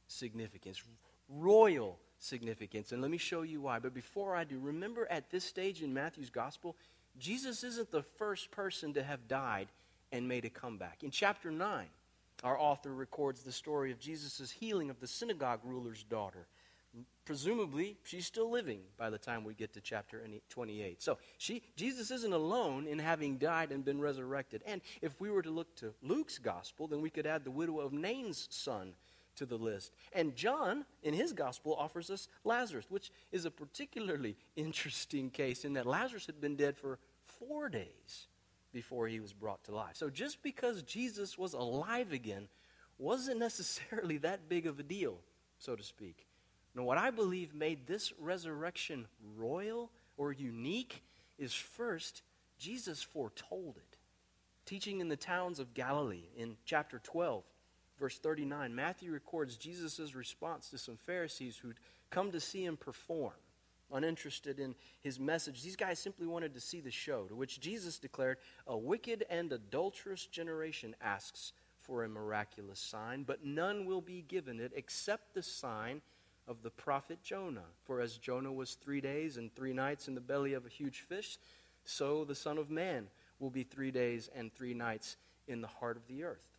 significance, 0.07 0.81
royal 1.27 1.99
significance. 2.19 2.91
And 2.91 3.01
let 3.01 3.11
me 3.11 3.17
show 3.17 3.41
you 3.41 3.61
why. 3.61 3.79
But 3.79 3.93
before 3.93 4.35
I 4.35 4.43
do, 4.43 4.59
remember 4.59 5.07
at 5.09 5.29
this 5.29 5.43
stage 5.43 5.81
in 5.81 5.93
Matthew's 5.93 6.29
gospel, 6.29 6.75
Jesus 7.17 7.63
isn't 7.63 7.91
the 7.91 8.03
first 8.03 8.51
person 8.51 8.93
to 8.93 9.03
have 9.03 9.27
died 9.27 9.67
and 10.11 10.27
made 10.27 10.45
a 10.45 10.49
comeback. 10.49 11.03
In 11.03 11.11
chapter 11.11 11.51
9, 11.51 11.85
our 12.43 12.57
author 12.57 12.93
records 12.93 13.43
the 13.43 13.51
story 13.51 13.91
of 13.91 13.99
Jesus' 13.99 14.51
healing 14.51 14.89
of 14.89 14.99
the 14.99 15.07
synagogue 15.07 15.59
ruler's 15.63 16.03
daughter. 16.03 16.47
Presumably, 17.25 17.97
she's 18.03 18.25
still 18.25 18.49
living 18.49 18.79
by 18.97 19.11
the 19.11 19.17
time 19.17 19.43
we 19.43 19.53
get 19.53 19.73
to 19.73 19.81
chapter 19.81 20.25
28. 20.49 21.01
So, 21.03 21.19
she, 21.37 21.61
Jesus 21.75 22.09
isn't 22.09 22.33
alone 22.33 22.87
in 22.87 22.97
having 22.97 23.37
died 23.37 23.71
and 23.71 23.85
been 23.85 24.01
resurrected. 24.01 24.63
And 24.65 24.81
if 25.01 25.19
we 25.21 25.29
were 25.29 25.43
to 25.43 25.51
look 25.51 25.75
to 25.77 25.93
Luke's 26.01 26.39
gospel, 26.39 26.87
then 26.87 27.01
we 27.01 27.11
could 27.11 27.27
add 27.27 27.43
the 27.43 27.51
widow 27.51 27.79
of 27.79 27.93
Nain's 27.93 28.47
son 28.49 28.93
to 29.39 29.45
the 29.45 29.57
list. 29.57 29.91
And 30.13 30.35
John, 30.35 30.85
in 31.01 31.13
his 31.13 31.33
gospel, 31.33 31.75
offers 31.77 32.09
us 32.09 32.27
Lazarus, 32.43 32.85
which 32.89 33.11
is 33.31 33.45
a 33.45 33.51
particularly 33.51 34.37
interesting 34.55 35.29
case 35.29 35.65
in 35.65 35.73
that 35.73 35.87
Lazarus 35.87 36.27
had 36.27 36.39
been 36.39 36.55
dead 36.55 36.77
for 36.77 36.99
four 37.25 37.69
days 37.69 38.27
before 38.71 39.07
he 39.07 39.19
was 39.19 39.33
brought 39.33 39.63
to 39.63 39.75
life. 39.75 39.95
So 39.95 40.09
just 40.09 40.43
because 40.43 40.83
Jesus 40.83 41.37
was 41.37 41.53
alive 41.53 42.11
again 42.11 42.47
wasn't 42.97 43.39
necessarily 43.47 44.17
that 44.19 44.47
big 44.47 44.67
of 44.67 44.79
a 44.79 44.83
deal, 44.83 45.17
so 45.57 45.75
to 45.75 45.83
speak. 45.83 46.27
Now, 46.75 46.83
what 46.83 46.97
I 46.97 47.09
believe 47.09 47.55
made 47.55 47.87
this 47.87 48.13
resurrection 48.19 49.07
royal 49.35 49.89
or 50.17 50.31
unique 50.31 51.01
is 51.37 51.53
first, 51.53 52.21
Jesus 52.59 53.01
foretold 53.01 53.77
it. 53.77 53.97
Teaching 54.65 54.99
in 54.99 55.07
the 55.07 55.15
towns 55.15 55.59
of 55.59 55.73
Galilee 55.73 56.27
in 56.37 56.55
chapter 56.65 56.99
12, 56.99 57.43
verse 57.99 58.17
39, 58.17 58.73
Matthew 58.73 59.11
records 59.11 59.57
Jesus' 59.57 60.15
response 60.15 60.69
to 60.69 60.77
some 60.77 60.97
Pharisees 60.97 61.57
who'd 61.57 61.79
come 62.09 62.31
to 62.31 62.39
see 62.39 62.63
him 62.63 62.77
perform, 62.77 63.33
uninterested 63.91 64.59
in 64.59 64.75
his 65.01 65.19
message. 65.19 65.61
These 65.61 65.75
guys 65.75 65.99
simply 65.99 66.25
wanted 66.25 66.53
to 66.53 66.61
see 66.61 66.79
the 66.79 66.91
show, 66.91 67.25
to 67.25 67.35
which 67.35 67.59
Jesus 67.59 67.99
declared, 67.99 68.37
A 68.67 68.77
wicked 68.77 69.25
and 69.29 69.51
adulterous 69.51 70.25
generation 70.25 70.95
asks 71.01 71.53
for 71.81 72.03
a 72.03 72.09
miraculous 72.09 72.79
sign, 72.79 73.23
but 73.23 73.45
none 73.45 73.85
will 73.85 74.01
be 74.01 74.23
given 74.27 74.59
it 74.59 74.71
except 74.75 75.33
the 75.33 75.43
sign 75.43 76.01
of 76.47 76.63
the 76.63 76.71
prophet 76.71 77.19
Jonah. 77.21 77.65
For 77.83 77.99
as 77.99 78.17
Jonah 78.17 78.51
was 78.51 78.75
three 78.75 79.01
days 79.01 79.37
and 79.37 79.53
three 79.53 79.73
nights 79.73 80.07
in 80.07 80.15
the 80.15 80.21
belly 80.21 80.53
of 80.53 80.65
a 80.65 80.69
huge 80.69 81.01
fish, 81.01 81.37
so 81.83 82.23
the 82.23 82.35
Son 82.35 82.57
of 82.57 82.69
Man 82.69 83.07
will 83.39 83.49
be 83.49 83.63
three 83.63 83.91
days 83.91 84.29
and 84.35 84.53
three 84.53 84.73
nights 84.73 85.17
in 85.47 85.61
the 85.61 85.67
heart 85.67 85.97
of 85.97 86.07
the 86.07 86.23
earth 86.23 86.58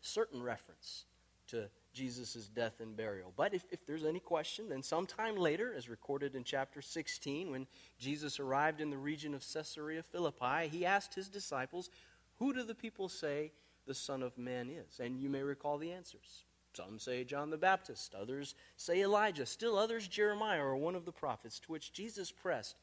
certain 0.00 0.42
reference 0.42 1.04
to 1.48 1.68
Jesus' 1.92 2.48
death 2.48 2.80
and 2.80 2.96
burial. 2.96 3.32
But 3.36 3.54
if, 3.54 3.64
if 3.70 3.84
there's 3.86 4.04
any 4.04 4.20
question, 4.20 4.68
then 4.68 4.82
sometime 4.82 5.36
later, 5.36 5.74
as 5.76 5.88
recorded 5.88 6.34
in 6.34 6.44
chapter 6.44 6.80
16, 6.80 7.50
when 7.50 7.66
Jesus 7.98 8.38
arrived 8.38 8.80
in 8.80 8.90
the 8.90 8.98
region 8.98 9.34
of 9.34 9.44
Caesarea 9.52 10.02
Philippi, 10.02 10.68
he 10.70 10.86
asked 10.86 11.14
his 11.14 11.28
disciples, 11.28 11.90
Who 12.38 12.52
do 12.52 12.62
the 12.62 12.74
people 12.74 13.08
say 13.08 13.52
the 13.86 13.94
Son 13.94 14.22
of 14.22 14.36
Man 14.38 14.68
is? 14.70 15.00
And 15.00 15.18
you 15.18 15.28
may 15.28 15.42
recall 15.42 15.78
the 15.78 15.92
answers. 15.92 16.44
Some 16.74 17.00
say 17.00 17.24
John 17.24 17.50
the 17.50 17.56
Baptist, 17.56 18.14
others 18.14 18.54
say 18.76 19.00
Elijah, 19.00 19.46
still 19.46 19.76
others 19.76 20.06
Jeremiah 20.06 20.62
or 20.62 20.76
one 20.76 20.94
of 20.94 21.04
the 21.04 21.12
prophets, 21.12 21.58
to 21.60 21.72
which 21.72 21.92
Jesus 21.92 22.30
pressed, 22.30 22.76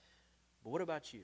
But 0.64 0.72
what 0.72 0.82
about 0.82 1.14
you? 1.14 1.22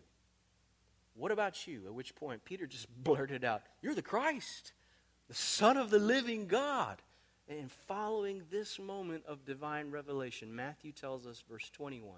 What 1.13 1.33
about 1.33 1.67
you? 1.67 1.81
At 1.85 1.93
which 1.93 2.15
point 2.15 2.45
Peter 2.45 2.65
just 2.65 2.87
blurted 3.03 3.43
out, 3.43 3.63
You're 3.81 3.95
the 3.95 4.01
Christ 4.01 4.71
the 5.31 5.37
Son 5.37 5.77
of 5.77 5.89
the 5.89 5.97
living 5.97 6.45
God. 6.45 6.97
And 7.47 7.71
following 7.71 8.41
this 8.51 8.77
moment 8.77 9.23
of 9.25 9.45
divine 9.45 9.89
revelation, 9.89 10.53
Matthew 10.53 10.91
tells 10.91 11.25
us, 11.25 11.41
verse 11.49 11.69
21, 11.69 12.15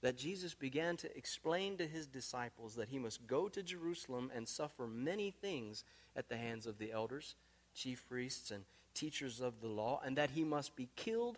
that 0.00 0.16
Jesus 0.16 0.54
began 0.54 0.96
to 0.98 1.16
explain 1.18 1.76
to 1.76 1.86
his 1.86 2.06
disciples 2.06 2.76
that 2.76 2.88
he 2.88 2.98
must 2.98 3.26
go 3.26 3.50
to 3.50 3.62
Jerusalem 3.62 4.32
and 4.34 4.48
suffer 4.48 4.86
many 4.86 5.30
things 5.30 5.84
at 6.16 6.30
the 6.30 6.36
hands 6.38 6.66
of 6.66 6.78
the 6.78 6.92
elders, 6.92 7.34
chief 7.74 8.08
priests, 8.08 8.50
and 8.50 8.64
teachers 8.94 9.42
of 9.42 9.60
the 9.60 9.68
law, 9.68 10.00
and 10.02 10.16
that 10.16 10.30
he 10.30 10.42
must 10.42 10.74
be 10.74 10.88
killed 10.96 11.36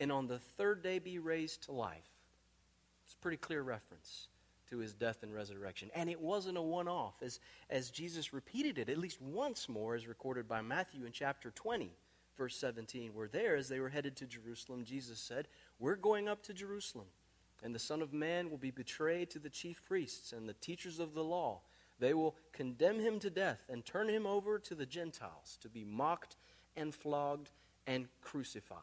and 0.00 0.12
on 0.12 0.26
the 0.26 0.38
third 0.38 0.82
day 0.82 0.98
be 0.98 1.18
raised 1.18 1.62
to 1.62 1.72
life. 1.72 2.10
It's 3.06 3.14
a 3.14 3.22
pretty 3.22 3.38
clear 3.38 3.62
reference 3.62 4.28
his 4.78 4.92
death 4.92 5.22
and 5.22 5.32
resurrection. 5.32 5.90
And 5.94 6.08
it 6.08 6.20
wasn't 6.20 6.58
a 6.58 6.62
one 6.62 6.88
off, 6.88 7.14
as, 7.22 7.40
as 7.70 7.90
Jesus 7.90 8.32
repeated 8.32 8.78
it 8.78 8.88
at 8.88 8.98
least 8.98 9.20
once 9.20 9.68
more, 9.68 9.94
as 9.94 10.06
recorded 10.06 10.48
by 10.48 10.60
Matthew 10.60 11.04
in 11.04 11.12
chapter 11.12 11.50
20, 11.50 11.90
verse 12.36 12.56
17, 12.56 13.14
where 13.14 13.28
there, 13.28 13.56
as 13.56 13.68
they 13.68 13.80
were 13.80 13.88
headed 13.88 14.16
to 14.16 14.26
Jerusalem, 14.26 14.84
Jesus 14.84 15.18
said, 15.18 15.48
We're 15.78 15.96
going 15.96 16.28
up 16.28 16.42
to 16.44 16.54
Jerusalem, 16.54 17.06
and 17.62 17.74
the 17.74 17.78
Son 17.78 18.02
of 18.02 18.12
Man 18.12 18.50
will 18.50 18.58
be 18.58 18.70
betrayed 18.70 19.30
to 19.30 19.38
the 19.38 19.50
chief 19.50 19.82
priests 19.86 20.32
and 20.32 20.48
the 20.48 20.54
teachers 20.54 20.98
of 20.98 21.14
the 21.14 21.24
law. 21.24 21.60
They 21.98 22.14
will 22.14 22.36
condemn 22.52 22.98
him 22.98 23.20
to 23.20 23.30
death 23.30 23.60
and 23.68 23.84
turn 23.84 24.08
him 24.08 24.26
over 24.26 24.58
to 24.58 24.74
the 24.74 24.86
Gentiles 24.86 25.58
to 25.60 25.68
be 25.68 25.84
mocked 25.84 26.36
and 26.76 26.94
flogged 26.94 27.50
and 27.86 28.08
crucified. 28.20 28.78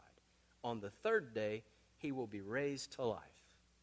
On 0.63 0.79
the 0.79 0.89
third 0.89 1.33
day, 1.33 1.63
he 1.97 2.11
will 2.11 2.27
be 2.27 2.41
raised 2.41 2.93
to 2.93 3.03
life. 3.03 3.19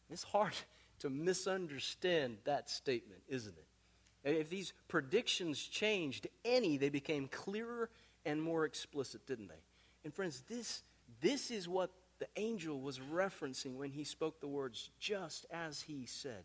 It's 0.09 0.23
hard 0.23 0.53
to 0.99 1.09
misunderstand 1.09 2.37
that 2.45 2.69
statement, 2.69 3.21
isn't 3.27 3.55
it? 3.57 3.65
If 4.37 4.49
these 4.49 4.73
predictions 4.87 5.59
changed 5.59 6.27
any, 6.43 6.77
they 6.77 6.89
became 6.89 7.27
clearer 7.27 7.89
and 8.25 8.41
more 8.41 8.65
explicit, 8.65 9.25
didn't 9.25 9.47
they? 9.47 9.61
And 10.03 10.13
friends, 10.13 10.43
this, 10.49 10.83
this 11.21 11.49
is 11.51 11.67
what 11.67 11.91
the 12.19 12.27
angel 12.35 12.81
was 12.81 12.99
referencing 12.99 13.75
when 13.75 13.91
he 13.91 14.03
spoke 14.03 14.39
the 14.39 14.47
words, 14.47 14.89
just 14.99 15.45
as 15.51 15.81
he 15.81 16.05
said. 16.05 16.43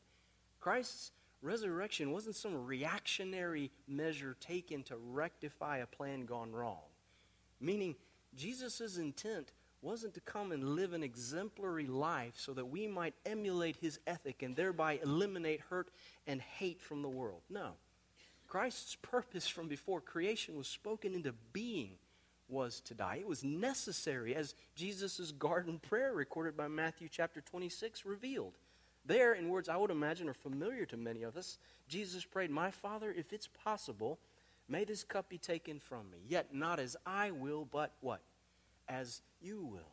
Christ's 0.60 1.12
resurrection 1.40 2.12
wasn't 2.12 2.36
some 2.36 2.66
reactionary 2.66 3.70
measure 3.88 4.36
taken 4.38 4.82
to 4.84 4.96
rectify 4.96 5.78
a 5.78 5.86
plan 5.86 6.24
gone 6.24 6.52
wrong. 6.52 6.82
Meaning, 7.60 7.96
Jesus' 8.36 8.96
intent 8.96 9.52
wasn't 9.82 10.14
to 10.14 10.20
come 10.20 10.52
and 10.52 10.76
live 10.76 10.92
an 10.92 11.02
exemplary 11.02 11.86
life 11.86 12.34
so 12.36 12.54
that 12.54 12.66
we 12.66 12.86
might 12.86 13.14
emulate 13.26 13.76
his 13.76 13.98
ethic 14.06 14.42
and 14.42 14.54
thereby 14.54 15.00
eliminate 15.02 15.60
hurt 15.60 15.90
and 16.26 16.40
hate 16.40 16.80
from 16.80 17.02
the 17.02 17.08
world. 17.08 17.42
No. 17.50 17.72
Christ's 18.46 18.96
purpose 18.96 19.48
from 19.48 19.66
before 19.66 20.00
creation 20.00 20.56
was 20.56 20.68
spoken 20.68 21.14
into 21.14 21.34
being 21.52 21.96
was 22.48 22.80
to 22.82 22.94
die. 22.94 23.16
It 23.20 23.26
was 23.26 23.42
necessary, 23.42 24.34
as 24.34 24.54
Jesus' 24.74 25.32
garden 25.32 25.78
prayer 25.78 26.12
recorded 26.12 26.56
by 26.56 26.68
Matthew 26.68 27.08
chapter 27.10 27.40
26 27.40 28.04
revealed. 28.04 28.58
There, 29.04 29.32
in 29.32 29.48
words 29.48 29.68
I 29.68 29.76
would 29.76 29.90
imagine 29.90 30.28
are 30.28 30.34
familiar 30.34 30.86
to 30.86 30.96
many 30.96 31.22
of 31.22 31.36
us, 31.36 31.58
Jesus 31.88 32.24
prayed, 32.24 32.50
My 32.50 32.70
Father, 32.70 33.10
if 33.10 33.32
it's 33.32 33.48
possible, 33.48 34.20
may 34.68 34.84
this 34.84 35.02
cup 35.02 35.28
be 35.28 35.38
taken 35.38 35.80
from 35.80 36.10
me. 36.10 36.18
Yet 36.28 36.54
not 36.54 36.78
as 36.78 36.96
I 37.04 37.32
will, 37.32 37.64
but 37.64 37.94
what? 38.00 38.20
As 38.92 39.22
you 39.40 39.64
will. 39.64 39.92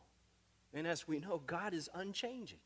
And 0.72 0.86
as 0.86 1.08
we 1.08 1.18
know, 1.18 1.42
God 1.46 1.74
is 1.74 1.88
unchanging. 1.94 2.58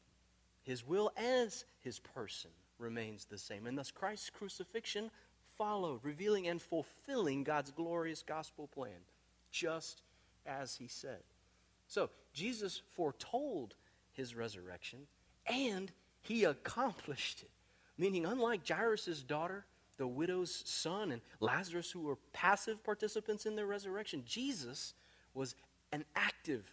His 0.62 0.87
will 0.87 1.12
as 1.16 1.64
his 1.81 1.99
person 1.99 2.51
remains 2.79 3.25
the 3.25 3.38
same. 3.38 3.66
And 3.66 3.79
thus 3.79 3.90
Christ's 3.90 4.31
crucifixion 4.31 5.11
followed, 5.57 6.01
revealing 6.03 6.49
and 6.49 6.61
fulfilling 6.61 7.44
God's 7.44 7.70
glorious 7.70 8.23
gospel 8.23 8.66
plan, 8.66 8.90
just 9.51 10.03
as 10.47 10.75
he 10.77 10.88
said. 10.88 11.20
So, 11.87 12.11
Jesus 12.33 12.83
foretold 12.97 13.75
his 14.12 14.35
resurrection 14.35 15.01
and 15.47 15.92
he 16.23 16.44
accomplished 16.44 17.42
it. 17.42 17.51
Meaning, 17.97 18.27
unlike 18.27 18.66
Jairus' 18.66 19.23
daughter, 19.23 19.66
the 19.97 20.07
widow's 20.07 20.62
son, 20.66 21.12
and 21.12 21.23
Lazarus, 21.38 21.90
who 21.90 22.01
were 22.01 22.18
passive 22.33 22.83
participants 22.83 23.47
in 23.47 23.55
their 23.55 23.66
resurrection, 23.66 24.25
Jesus 24.27 24.94
was 25.35 25.55
an 25.95 26.05
active 26.17 26.65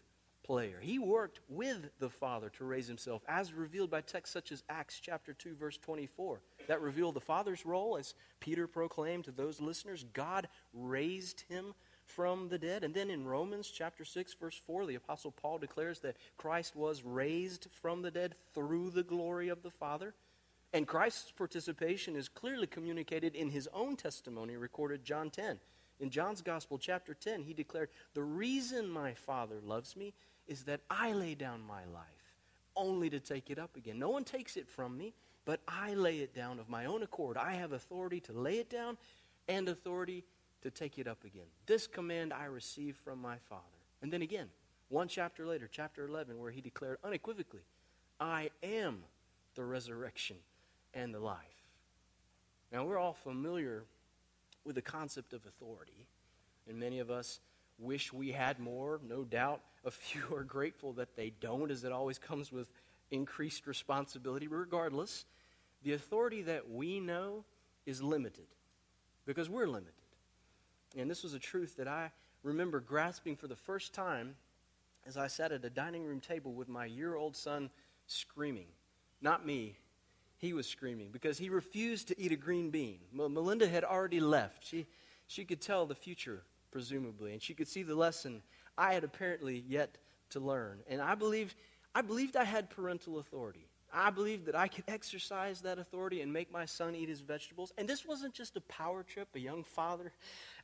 player. 0.44 0.80
He 0.82 0.98
worked 0.98 1.42
with 1.48 1.92
the 2.00 2.10
Father 2.10 2.50
to 2.58 2.66
raise 2.66 2.88
himself, 2.88 3.22
as 3.28 3.54
revealed 3.54 3.92
by 3.92 4.02
texts 4.02 4.34
such 4.34 4.52
as 4.52 4.64
Acts 4.68 5.00
chapter 5.00 5.32
2, 5.32 5.54
verse 5.54 5.78
24. 5.78 6.42
That 6.68 6.82
revealed 6.82 7.14
the 7.14 7.22
Father's 7.22 7.64
role, 7.64 7.98
as 7.98 8.16
Peter 8.40 8.66
proclaimed 8.66 9.26
to 9.26 9.32
those 9.32 9.62
listeners 9.62 10.06
God 10.12 10.48
raised 10.74 11.44
him 11.50 11.76
from 12.04 12.50
the 12.50 12.58
dead. 12.58 12.84
And 12.84 12.96
then 12.96 13.12
in 13.12 13.28
Romans 13.28 13.70
chapter 13.70 14.04
6 14.04 14.34
verse 14.42 14.60
4, 14.66 14.88
the 14.88 14.96
apostle 14.96 15.32
Paul 15.32 15.60
declares 15.60 16.00
that 16.00 16.18
Christ 16.38 16.76
was 16.76 17.04
raised 17.04 17.68
from 17.80 18.02
the 18.02 18.12
dead 18.12 18.34
through 18.56 18.90
the 18.90 19.04
glory 19.04 19.50
of 19.50 19.62
the 19.62 19.70
Father. 19.70 20.16
And 20.74 20.88
Christ's 20.88 21.32
participation 21.32 22.16
is 22.16 22.28
clearly 22.28 22.66
communicated 22.66 23.36
in 23.36 23.52
his 23.52 23.70
own 23.72 23.98
testimony 23.98 24.58
recorded 24.58 25.06
John 25.06 25.30
10. 25.30 25.60
In 26.02 26.10
John's 26.10 26.42
Gospel, 26.42 26.80
chapter 26.80 27.14
10, 27.14 27.44
he 27.44 27.54
declared, 27.54 27.90
The 28.16 28.24
reason 28.24 28.90
my 28.90 29.14
Father 29.14 29.62
loves 29.64 29.96
me 29.96 30.14
is 30.48 30.64
that 30.64 30.82
I 30.90 31.14
lay 31.14 31.36
down 31.36 31.62
my 31.62 31.86
life 31.94 32.06
only 32.76 33.10
to 33.12 33.20
take 33.20 33.52
it 33.52 33.60
up 33.60 33.76
again. 33.76 34.00
No 34.00 34.10
one 34.10 34.24
takes 34.24 34.58
it 34.58 34.68
from 34.68 34.98
me, 34.98 35.14
but 35.46 35.60
I 35.68 35.94
lay 35.94 36.20
it 36.20 36.34
down 36.34 36.60
of 36.60 36.70
my 36.70 36.86
own 36.86 37.04
accord. 37.04 37.38
I 37.38 37.54
have 37.54 37.72
authority 37.72 38.20
to 38.22 38.34
lay 38.34 38.58
it 38.58 38.70
down 38.70 38.98
and 39.48 39.70
authority 39.70 40.24
to 40.64 40.72
take 40.72 40.98
it 40.98 41.08
up 41.08 41.24
again. 41.24 41.46
This 41.68 41.86
command 41.86 42.34
I 42.34 42.46
received 42.46 42.98
from 42.98 43.22
my 43.22 43.38
Father. 43.48 43.62
And 44.02 44.12
then 44.12 44.24
again, 44.24 44.48
one 44.90 45.08
chapter 45.08 45.46
later, 45.46 45.70
chapter 45.72 46.08
11, 46.08 46.40
where 46.40 46.52
he 46.52 46.62
declared 46.62 46.98
unequivocally, 47.04 47.64
I 48.20 48.50
am 48.64 49.04
the 49.54 49.64
resurrection 49.64 50.38
and 50.96 51.14
the 51.14 51.20
life. 51.20 51.38
Now, 52.72 52.86
we're 52.86 52.98
all 52.98 53.14
familiar 53.14 53.84
with 54.66 54.76
the 54.76 54.82
concept 54.82 55.34
of 55.34 55.46
authority, 55.46 56.08
and 56.68 56.80
many 56.80 57.00
of 57.00 57.10
us 57.10 57.40
wish 57.80 58.14
we 58.14 58.32
had 58.32 58.60
more. 58.60 59.00
No 59.08 59.24
doubt 59.24 59.62
a 59.84 59.92
few 59.92 60.24
are 60.36 60.44
grateful 60.44 60.94
that 60.94 61.16
they 61.16 61.32
don't, 61.40 61.72
as 61.72 61.84
it 61.84 61.92
always 61.92 62.20
comes 62.20 62.52
with 62.52 62.70
increased 63.10 63.68
responsibility. 63.68 64.48
Regardless, 64.48 65.26
the 65.84 65.94
authority 65.94 66.44
that 66.44 66.70
we 66.70 67.00
know 67.00 67.44
is 67.86 68.02
limited 68.02 68.48
because 69.26 69.50
we're 69.50 69.68
limited. 69.68 69.94
And 70.98 71.10
this 71.10 71.24
was 71.24 71.34
a 71.34 71.40
truth 71.40 71.78
that 71.78 71.88
I 71.88 72.12
remember 72.44 72.80
grasping 72.80 73.36
for 73.36 73.48
the 73.48 73.56
first 73.56 73.94
time 73.94 74.36
as 75.06 75.18
I 75.18 75.28
sat 75.28 75.52
at 75.52 75.66
a 75.66 75.70
dining 75.70 76.06
room 76.06 76.20
table 76.20 76.54
with 76.54 76.70
my 76.70 76.86
year 76.86 77.16
old 77.16 77.36
son 77.36 77.70
screaming. 78.08 78.68
Not 79.22 79.46
me, 79.46 79.78
he 80.42 80.54
was 80.54 80.68
screaming 80.68 81.10
because 81.12 81.38
he 81.38 81.50
refused 81.50 82.08
to 82.08 82.20
eat 82.20 82.32
a 82.32 82.36
green 82.36 82.72
bean. 82.72 82.98
Melinda 83.14 83.68
had 83.68 83.84
already 83.84 84.20
left. 84.20 84.66
She, 84.66 84.88
she 85.28 85.46
could 85.46 85.62
tell 85.62 85.86
the 85.86 85.96
future, 85.96 86.42
presumably, 86.72 87.34
and 87.34 87.42
she 87.42 87.54
could 87.54 87.68
see 87.68 87.84
the 87.84 87.96
lesson 87.96 88.42
I 88.76 88.96
had 88.96 89.04
apparently 89.04 89.64
yet 89.68 90.00
to 90.32 90.40
learn. 90.40 90.80
And 90.88 91.00
I 91.00 91.14
believed, 91.14 91.56
I 91.94 92.02
believed 92.02 92.36
I 92.36 92.44
had 92.44 92.72
parental 92.72 93.20
authority. 93.20 93.68
I 93.94 94.10
believed 94.10 94.46
that 94.46 94.56
I 94.56 94.68
could 94.68 94.86
exercise 94.88 95.62
that 95.62 95.80
authority 95.80 96.22
and 96.22 96.32
make 96.32 96.52
my 96.52 96.66
son 96.66 96.96
eat 96.96 97.10
his 97.10 97.22
vegetables. 97.22 97.74
And 97.78 97.88
this 97.88 98.06
wasn't 98.06 98.34
just 98.34 98.56
a 98.56 98.62
power 98.62 99.04
trip, 99.04 99.30
a 99.36 99.40
young 99.40 99.64
father 99.64 100.12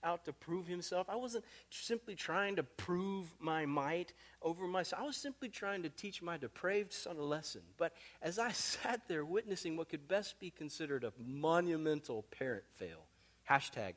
out 0.04 0.26
to 0.26 0.34
prove 0.34 0.68
himself. 0.68 1.08
I 1.10 1.16
wasn't 1.16 1.44
simply 1.70 2.16
trying 2.16 2.56
to 2.56 2.64
prove 2.64 3.34
my 3.40 3.66
might 3.66 4.14
over 4.42 4.68
my 4.68 4.84
son. 4.84 5.00
I 5.02 5.06
was 5.06 5.18
simply 5.18 5.50
trying 5.50 5.84
to 5.84 5.90
teach 5.90 6.22
my 6.22 6.38
depraved 6.38 6.94
son 6.94 7.18
a 7.18 7.24
lesson. 7.24 7.62
But 7.78 7.94
as 8.22 8.40
I 8.40 8.52
sat 8.54 9.02
there 9.08 9.26
witnessing 9.26 9.76
what 9.76 9.90
could 9.90 10.08
best 10.08 10.40
be 10.40 10.50
considered 10.50 11.04
a 11.04 11.12
monumental 11.18 12.24
parent 12.32 12.64
fail, 12.76 13.06
hashtag 13.50 13.94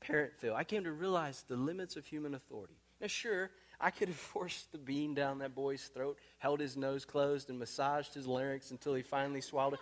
parent 0.00 0.32
fail, 0.38 0.54
I 0.54 0.64
came 0.64 0.84
to 0.84 0.92
realize 0.92 1.44
the 1.48 1.56
limits 1.56 1.96
of 1.96 2.06
human 2.06 2.34
authority. 2.34 2.74
Now, 3.00 3.06
sure, 3.06 3.50
I 3.80 3.90
could 3.90 4.08
have 4.08 4.16
forced 4.16 4.72
the 4.72 4.78
bean 4.78 5.14
down 5.14 5.38
that 5.38 5.54
boy's 5.54 5.84
throat, 5.84 6.18
held 6.38 6.60
his 6.60 6.76
nose 6.76 7.04
closed, 7.04 7.48
and 7.48 7.58
massaged 7.58 8.14
his 8.14 8.26
larynx 8.26 8.70
until 8.70 8.94
he 8.94 9.02
finally 9.02 9.40
swallowed 9.40 9.74
it. 9.74 9.80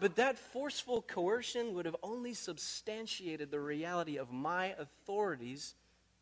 But 0.00 0.16
that 0.16 0.38
forceful 0.38 1.02
coercion 1.02 1.74
would 1.74 1.86
have 1.86 1.96
only 2.02 2.34
substantiated 2.34 3.50
the 3.50 3.60
reality 3.60 4.16
of 4.16 4.32
my 4.32 4.74
authority's 4.78 5.74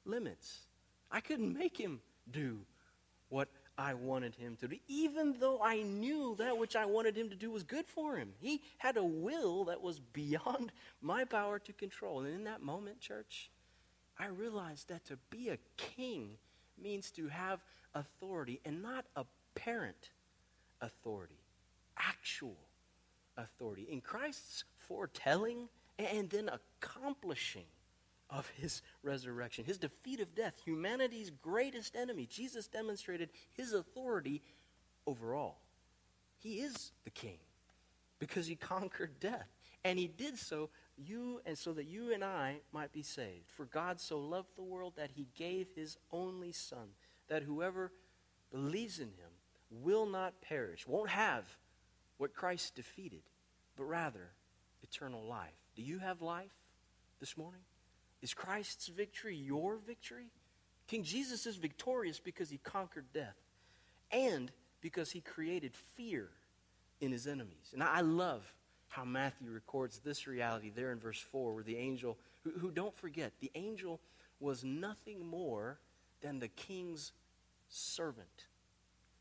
limits. 0.05 0.67
I 1.11 1.21
couldn't 1.21 1.57
make 1.57 1.77
him 1.77 2.01
do 2.31 2.61
what 3.29 3.49
I 3.79 3.95
wanted 3.95 4.35
him 4.35 4.57
to 4.57 4.69
do, 4.69 4.77
even 4.89 5.37
though 5.39 5.63
I 5.63 5.83
knew 5.83 6.35
that 6.39 6.59
which 6.59 6.77
I 6.77 6.85
wanted 6.85 7.17
him 7.17 7.31
to 7.31 7.37
do 7.37 7.51
was 7.51 7.63
good 7.63 7.87
for 7.87 8.17
him. 8.17 8.33
He 8.41 8.61
had 8.79 8.97
a 8.97 9.05
will 9.05 9.65
that 9.67 9.81
was 9.81 10.01
beyond 10.01 10.73
my 11.01 11.25
power 11.25 11.59
to 11.61 11.73
control. 11.73 12.21
And 12.21 12.35
in 12.35 12.45
that 12.45 12.61
moment, 12.61 13.01
church, 13.01 13.51
I 14.19 14.27
realized 14.27 14.89
that 14.89 15.07
to 15.07 15.17
be 15.31 15.49
a 15.49 15.59
king 15.77 16.37
means 16.83 17.11
to 17.13 17.29
have 17.29 17.61
authority 17.95 18.61
and 18.65 18.83
not 18.83 19.05
apparent 19.17 20.11
authority, 20.81 21.41
actual 21.97 22.57
authority. 23.37 23.87
In 23.91 24.01
Christ's 24.01 24.65
foretelling 24.79 25.69
and 25.99 26.31
then 26.31 26.49
accomplishing 26.49 27.67
of 28.29 28.49
his 28.57 28.83
resurrection, 29.03 29.65
his 29.65 29.79
defeat 29.79 30.21
of 30.21 30.35
death, 30.35 30.55
humanity's 30.65 31.31
greatest 31.43 31.97
enemy, 31.97 32.27
Jesus 32.27 32.69
demonstrated 32.69 33.31
his 33.53 33.73
authority 33.73 34.43
over 35.07 35.35
all. 35.35 35.61
He 36.39 36.61
is 36.61 36.93
the 37.05 37.11
king 37.11 37.39
because 38.19 38.47
he 38.47 38.57
conquered 38.57 39.19
death. 39.21 39.49
And 39.85 39.99
he 39.99 40.09
did 40.09 40.39
so 40.39 40.69
you 41.07 41.41
and 41.47 41.57
so 41.57 41.73
that 41.73 41.87
you 41.87 42.13
and 42.13 42.23
I 42.25 42.61
might 42.73 42.93
be 42.93 43.03
saved. 43.03 43.51
For 43.57 43.65
God 43.65 44.01
so 44.01 44.19
loved 44.19 44.57
the 44.57 44.63
world 44.63 44.95
that 44.97 45.11
he 45.15 45.29
gave 45.37 45.69
his 45.75 45.97
only 46.13 46.53
son, 46.53 46.89
that 47.29 47.43
whoever 47.43 47.93
believes 48.51 48.99
in 48.99 49.09
him 49.09 49.31
will 49.71 50.07
not 50.07 50.41
perish, 50.41 50.87
won't 50.87 51.11
have 51.11 51.45
what 52.19 52.35
Christ 52.35 52.75
defeated, 52.75 53.23
but 53.77 53.85
rather 53.85 54.33
eternal 54.83 55.25
life. 55.25 55.55
Do 55.77 55.83
you 55.83 55.99
have 55.99 56.21
life 56.21 56.53
this 57.21 57.37
morning? 57.37 57.63
Is 58.23 58.35
Christ's 58.35 58.89
victory 58.89 59.37
your 59.37 59.79
victory? 59.79 60.31
King 60.87 61.05
Jesus 61.05 61.47
is 61.47 61.57
victorious 61.57 62.19
because 62.19 62.51
he 62.51 62.59
conquered 62.59 63.07
death 63.15 63.37
and 64.11 64.51
because 64.81 65.11
he 65.11 65.21
created 65.21 65.73
fear 65.97 66.29
in 67.01 67.13
his 67.13 67.27
enemies. 67.27 67.71
And 67.73 67.83
I 67.83 68.01
love 68.01 68.43
how 68.91 69.05
Matthew 69.05 69.51
records 69.51 70.01
this 70.01 70.27
reality 70.27 70.71
there 70.75 70.91
in 70.91 70.99
verse 70.99 71.21
4, 71.21 71.55
where 71.55 71.63
the 71.63 71.77
angel, 71.77 72.19
who, 72.43 72.51
who 72.51 72.71
don't 72.73 72.95
forget, 72.95 73.33
the 73.41 73.51
angel 73.55 74.01
was 74.41 74.65
nothing 74.65 75.25
more 75.25 75.79
than 76.21 76.41
the 76.41 76.49
king's 76.49 77.13
servant. 77.69 78.47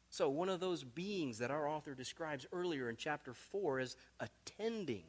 So, 0.10 0.28
one 0.28 0.50
of 0.50 0.60
those 0.60 0.84
beings 0.84 1.38
that 1.38 1.52
our 1.52 1.68
author 1.70 1.94
describes 1.94 2.48
earlier 2.52 2.90
in 2.90 2.96
chapter 2.98 3.34
4 3.34 3.80
as 3.80 3.96
attending 4.20 5.04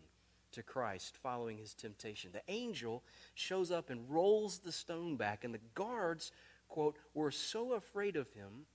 to 0.53 0.63
Christ 0.63 1.17
following 1.23 1.57
his 1.57 1.73
temptation. 1.73 2.31
The 2.31 2.43
angel 2.53 3.03
shows 3.35 3.71
up 3.71 3.89
and 3.89 4.11
rolls 4.11 4.59
the 4.59 4.73
stone 4.73 5.17
back, 5.17 5.45
and 5.45 5.55
the 5.55 5.61
guards, 5.75 6.33
quote, 6.69 6.97
were 7.15 7.31
so 7.31 7.73
afraid 7.73 8.17
of 8.17 8.31
him 8.33 8.67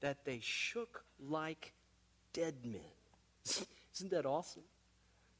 that 0.00 0.24
they 0.24 0.40
shook 0.40 1.04
like 1.20 1.74
dead 2.32 2.54
men. 2.64 2.80
Isn't 3.94 4.10
that 4.12 4.24
awesome? 4.24 4.62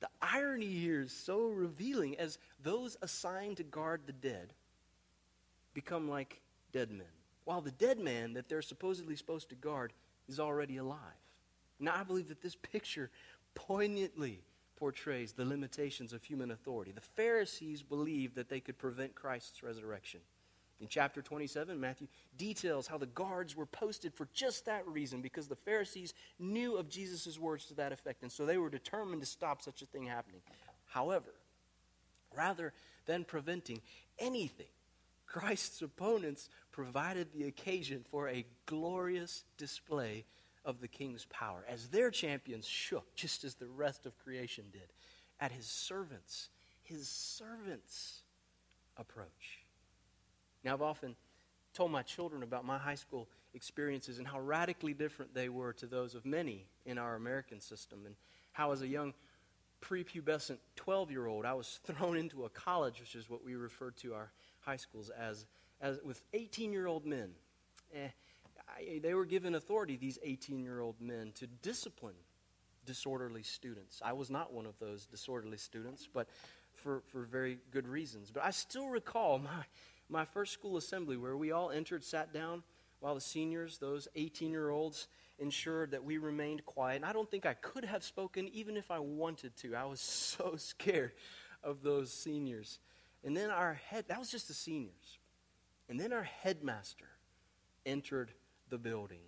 The 0.00 0.08
irony 0.20 0.66
here 0.66 1.02
is 1.02 1.12
so 1.12 1.48
revealing 1.48 2.18
as 2.18 2.38
those 2.62 2.96
assigned 3.02 3.56
to 3.58 3.64
guard 3.64 4.02
the 4.06 4.12
dead 4.12 4.52
become 5.74 6.08
like 6.08 6.40
dead 6.72 6.90
men, 6.90 7.06
while 7.44 7.60
the 7.60 7.70
dead 7.70 7.98
man 7.98 8.34
that 8.34 8.48
they're 8.48 8.62
supposedly 8.62 9.16
supposed 9.16 9.48
to 9.50 9.54
guard 9.54 9.92
is 10.28 10.40
already 10.40 10.76
alive. 10.76 10.98
Now, 11.78 11.94
I 11.94 12.02
believe 12.02 12.28
that 12.28 12.42
this 12.42 12.56
picture 12.56 13.10
poignantly 13.54 14.42
portrays 14.76 15.32
the 15.32 15.44
limitations 15.44 16.12
of 16.12 16.22
human 16.22 16.50
authority. 16.50 16.92
The 16.92 17.00
Pharisees 17.00 17.82
believed 17.82 18.34
that 18.36 18.48
they 18.48 18.60
could 18.60 18.78
prevent 18.78 19.14
Christ's 19.14 19.62
resurrection. 19.62 20.20
In 20.80 20.88
chapter 20.88 21.22
27, 21.22 21.80
Matthew 21.80 22.06
details 22.36 22.86
how 22.86 22.98
the 22.98 23.06
guards 23.06 23.56
were 23.56 23.66
posted 23.66 24.12
for 24.12 24.28
just 24.34 24.66
that 24.66 24.86
reason, 24.86 25.22
because 25.22 25.48
the 25.48 25.56
Pharisees 25.56 26.12
knew 26.38 26.76
of 26.76 26.90
Jesus' 26.90 27.38
words 27.38 27.64
to 27.66 27.74
that 27.74 27.92
effect, 27.92 28.22
and 28.22 28.30
so 28.30 28.44
they 28.44 28.58
were 28.58 28.68
determined 28.68 29.22
to 29.22 29.26
stop 29.26 29.62
such 29.62 29.80
a 29.80 29.86
thing 29.86 30.04
happening. 30.04 30.42
However, 30.84 31.32
rather 32.36 32.74
than 33.06 33.24
preventing 33.24 33.80
anything, 34.18 34.66
Christ's 35.26 35.80
opponents 35.80 36.50
provided 36.72 37.32
the 37.32 37.44
occasion 37.44 38.04
for 38.10 38.28
a 38.28 38.44
glorious 38.66 39.44
display 39.56 40.26
of 40.64 40.80
the 40.80 40.88
king's 40.88 41.24
power 41.26 41.64
as 41.68 41.88
their 41.88 42.10
champions 42.10 42.66
shook, 42.66 43.14
just 43.14 43.44
as 43.44 43.54
the 43.54 43.66
rest 43.66 44.04
of 44.04 44.18
creation 44.18 44.66
did, 44.72 44.92
at 45.40 45.52
his 45.52 45.66
servants, 45.66 46.50
his 46.82 47.08
servants' 47.08 48.22
approach. 48.96 49.65
Now, 50.66 50.74
I've 50.74 50.82
often 50.82 51.14
told 51.74 51.92
my 51.92 52.02
children 52.02 52.42
about 52.42 52.64
my 52.64 52.76
high 52.76 52.96
school 52.96 53.28
experiences 53.54 54.18
and 54.18 54.26
how 54.26 54.40
radically 54.40 54.94
different 54.94 55.32
they 55.32 55.48
were 55.48 55.72
to 55.74 55.86
those 55.86 56.16
of 56.16 56.26
many 56.26 56.66
in 56.84 56.98
our 56.98 57.14
American 57.14 57.60
system, 57.60 58.04
and 58.04 58.16
how, 58.50 58.72
as 58.72 58.82
a 58.82 58.88
young 58.88 59.14
prepubescent 59.80 60.58
12 60.74 61.12
year 61.12 61.26
old, 61.26 61.44
I 61.44 61.54
was 61.54 61.78
thrown 61.84 62.16
into 62.16 62.46
a 62.46 62.48
college, 62.48 62.98
which 62.98 63.14
is 63.14 63.30
what 63.30 63.44
we 63.44 63.54
refer 63.54 63.92
to 64.02 64.14
our 64.14 64.32
high 64.58 64.76
schools 64.76 65.08
as, 65.08 65.46
as 65.80 66.00
with 66.04 66.20
18 66.34 66.72
year 66.72 66.88
old 66.88 67.06
men. 67.06 67.30
Eh, 67.94 68.08
I, 68.68 68.98
they 68.98 69.14
were 69.14 69.24
given 69.24 69.54
authority, 69.54 69.96
these 69.96 70.18
18 70.24 70.64
year 70.64 70.80
old 70.80 71.00
men, 71.00 71.30
to 71.36 71.46
discipline 71.46 72.16
disorderly 72.84 73.44
students. 73.44 74.02
I 74.04 74.14
was 74.14 74.30
not 74.30 74.52
one 74.52 74.66
of 74.66 74.76
those 74.80 75.06
disorderly 75.06 75.58
students, 75.58 76.08
but 76.12 76.26
for, 76.74 77.02
for 77.12 77.22
very 77.22 77.58
good 77.70 77.86
reasons. 77.86 78.32
But 78.32 78.44
I 78.44 78.50
still 78.50 78.88
recall 78.88 79.38
my 79.38 79.64
my 80.08 80.24
first 80.24 80.52
school 80.52 80.76
assembly 80.76 81.16
where 81.16 81.36
we 81.36 81.52
all 81.52 81.70
entered, 81.70 82.04
sat 82.04 82.32
down, 82.32 82.62
while 83.00 83.14
the 83.14 83.20
seniors, 83.20 83.78
those 83.78 84.08
18 84.14 84.50
year 84.50 84.70
olds, 84.70 85.08
ensured 85.38 85.90
that 85.90 86.04
we 86.04 86.18
remained 86.18 86.64
quiet. 86.64 86.96
And 86.96 87.04
I 87.04 87.12
don't 87.12 87.30
think 87.30 87.46
I 87.46 87.54
could 87.54 87.84
have 87.84 88.02
spoken 88.02 88.48
even 88.48 88.76
if 88.76 88.90
I 88.90 88.98
wanted 88.98 89.56
to. 89.58 89.74
I 89.74 89.84
was 89.84 90.00
so 90.38 90.56
scared 90.56 91.12
of 91.62 91.82
those 91.82 92.12
seniors. 92.12 92.78
And 93.24 93.36
then 93.36 93.50
our 93.50 93.74
head, 93.74 94.06
that 94.08 94.18
was 94.18 94.30
just 94.30 94.48
the 94.48 94.54
seniors. 94.54 95.18
And 95.88 96.00
then 96.00 96.12
our 96.12 96.22
headmaster 96.22 97.08
entered 97.84 98.32
the 98.70 98.78
building. 98.78 99.20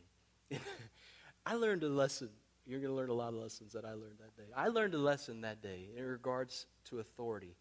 I 1.47 1.55
learned 1.55 1.83
a 1.83 1.88
lesson. 1.88 2.31
You're 2.67 2.81
going 2.81 2.93
to 2.93 2.97
learn 2.97 3.11
a 3.11 3.14
lot 3.14 3.29
of 3.29 3.35
lessons 3.35 3.73
that 3.73 3.85
I 3.85 3.93
learned 3.93 4.19
that 4.19 4.37
day. 4.37 4.51
I 4.55 4.69
learned 4.69 4.95
a 4.95 4.99
lesson 4.99 5.43
that 5.43 5.62
day 5.62 5.88
in 5.97 6.05
regards 6.05 6.67
to 6.87 6.99
authority 6.99 7.57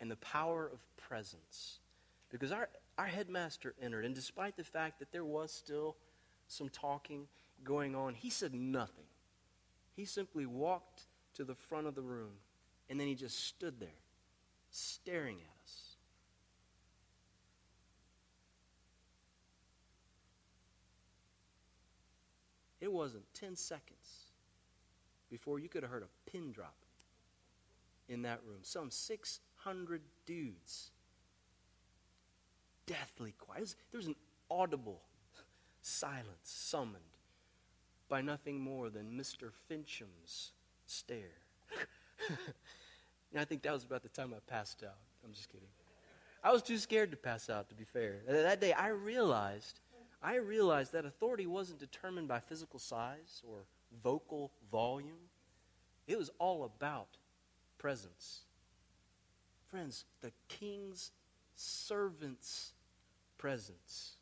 and 0.00 0.10
the 0.10 0.16
power 0.16 0.70
of 0.72 0.80
presence. 0.96 1.78
Because 2.30 2.52
our, 2.52 2.68
our 2.96 3.06
headmaster 3.06 3.74
entered, 3.82 4.04
and 4.04 4.14
despite 4.14 4.56
the 4.56 4.64
fact 4.64 5.00
that 5.00 5.12
there 5.12 5.24
was 5.24 5.52
still 5.52 5.96
some 6.48 6.68
talking 6.68 7.26
going 7.64 7.94
on, 7.94 8.14
he 8.14 8.30
said 8.30 8.54
nothing. 8.54 9.04
He 9.96 10.04
simply 10.04 10.46
walked 10.46 11.06
to 11.34 11.44
the 11.44 11.54
front 11.54 11.86
of 11.86 11.94
the 11.94 12.02
room, 12.02 12.32
and 12.88 12.98
then 12.98 13.06
he 13.06 13.14
just 13.14 13.46
stood 13.46 13.80
there, 13.80 13.88
staring 14.70 15.36
at 15.36 15.64
us. 15.64 15.96
It 22.80 22.90
wasn't 22.90 23.24
10 23.34 23.56
seconds 23.56 24.30
before 25.30 25.58
you 25.58 25.68
could 25.68 25.82
have 25.82 25.92
heard 25.92 26.02
a 26.02 26.30
pin 26.30 26.52
drop 26.52 26.74
in 28.08 28.22
that 28.22 28.40
room. 28.46 28.60
Some 28.62 28.90
600 28.90 30.00
dudes. 30.26 30.90
Deathly 32.90 33.34
quiet. 33.38 33.76
There 33.92 33.98
was 33.98 34.08
an 34.08 34.16
audible 34.50 35.00
silence 35.80 36.34
summoned 36.42 37.04
by 38.08 38.20
nothing 38.20 38.58
more 38.60 38.90
than 38.90 39.16
Mr. 39.16 39.52
Fincham's 39.68 40.50
stare. 40.86 41.38
and 42.28 43.40
I 43.40 43.44
think 43.44 43.62
that 43.62 43.72
was 43.72 43.84
about 43.84 44.02
the 44.02 44.08
time 44.08 44.34
I 44.34 44.40
passed 44.50 44.82
out. 44.82 44.98
I'm 45.24 45.32
just 45.32 45.48
kidding. 45.50 45.68
I 46.42 46.50
was 46.50 46.62
too 46.62 46.78
scared 46.78 47.12
to 47.12 47.16
pass 47.16 47.48
out, 47.48 47.68
to 47.68 47.76
be 47.76 47.84
fair. 47.84 48.22
That 48.26 48.60
day, 48.60 48.72
I 48.72 48.88
realized 48.88 49.78
I 50.20 50.34
realized 50.36 50.92
that 50.92 51.04
authority 51.04 51.46
wasn't 51.46 51.78
determined 51.78 52.26
by 52.26 52.40
physical 52.40 52.78
size 52.78 53.40
or 53.46 53.60
vocal 54.02 54.50
volume, 54.70 55.30
it 56.06 56.18
was 56.18 56.30
all 56.38 56.64
about 56.64 57.16
presence. 57.78 58.40
Friends, 59.70 60.04
the 60.20 60.32
king's 60.48 61.12
servant's 61.54 62.72
presence 63.40 64.16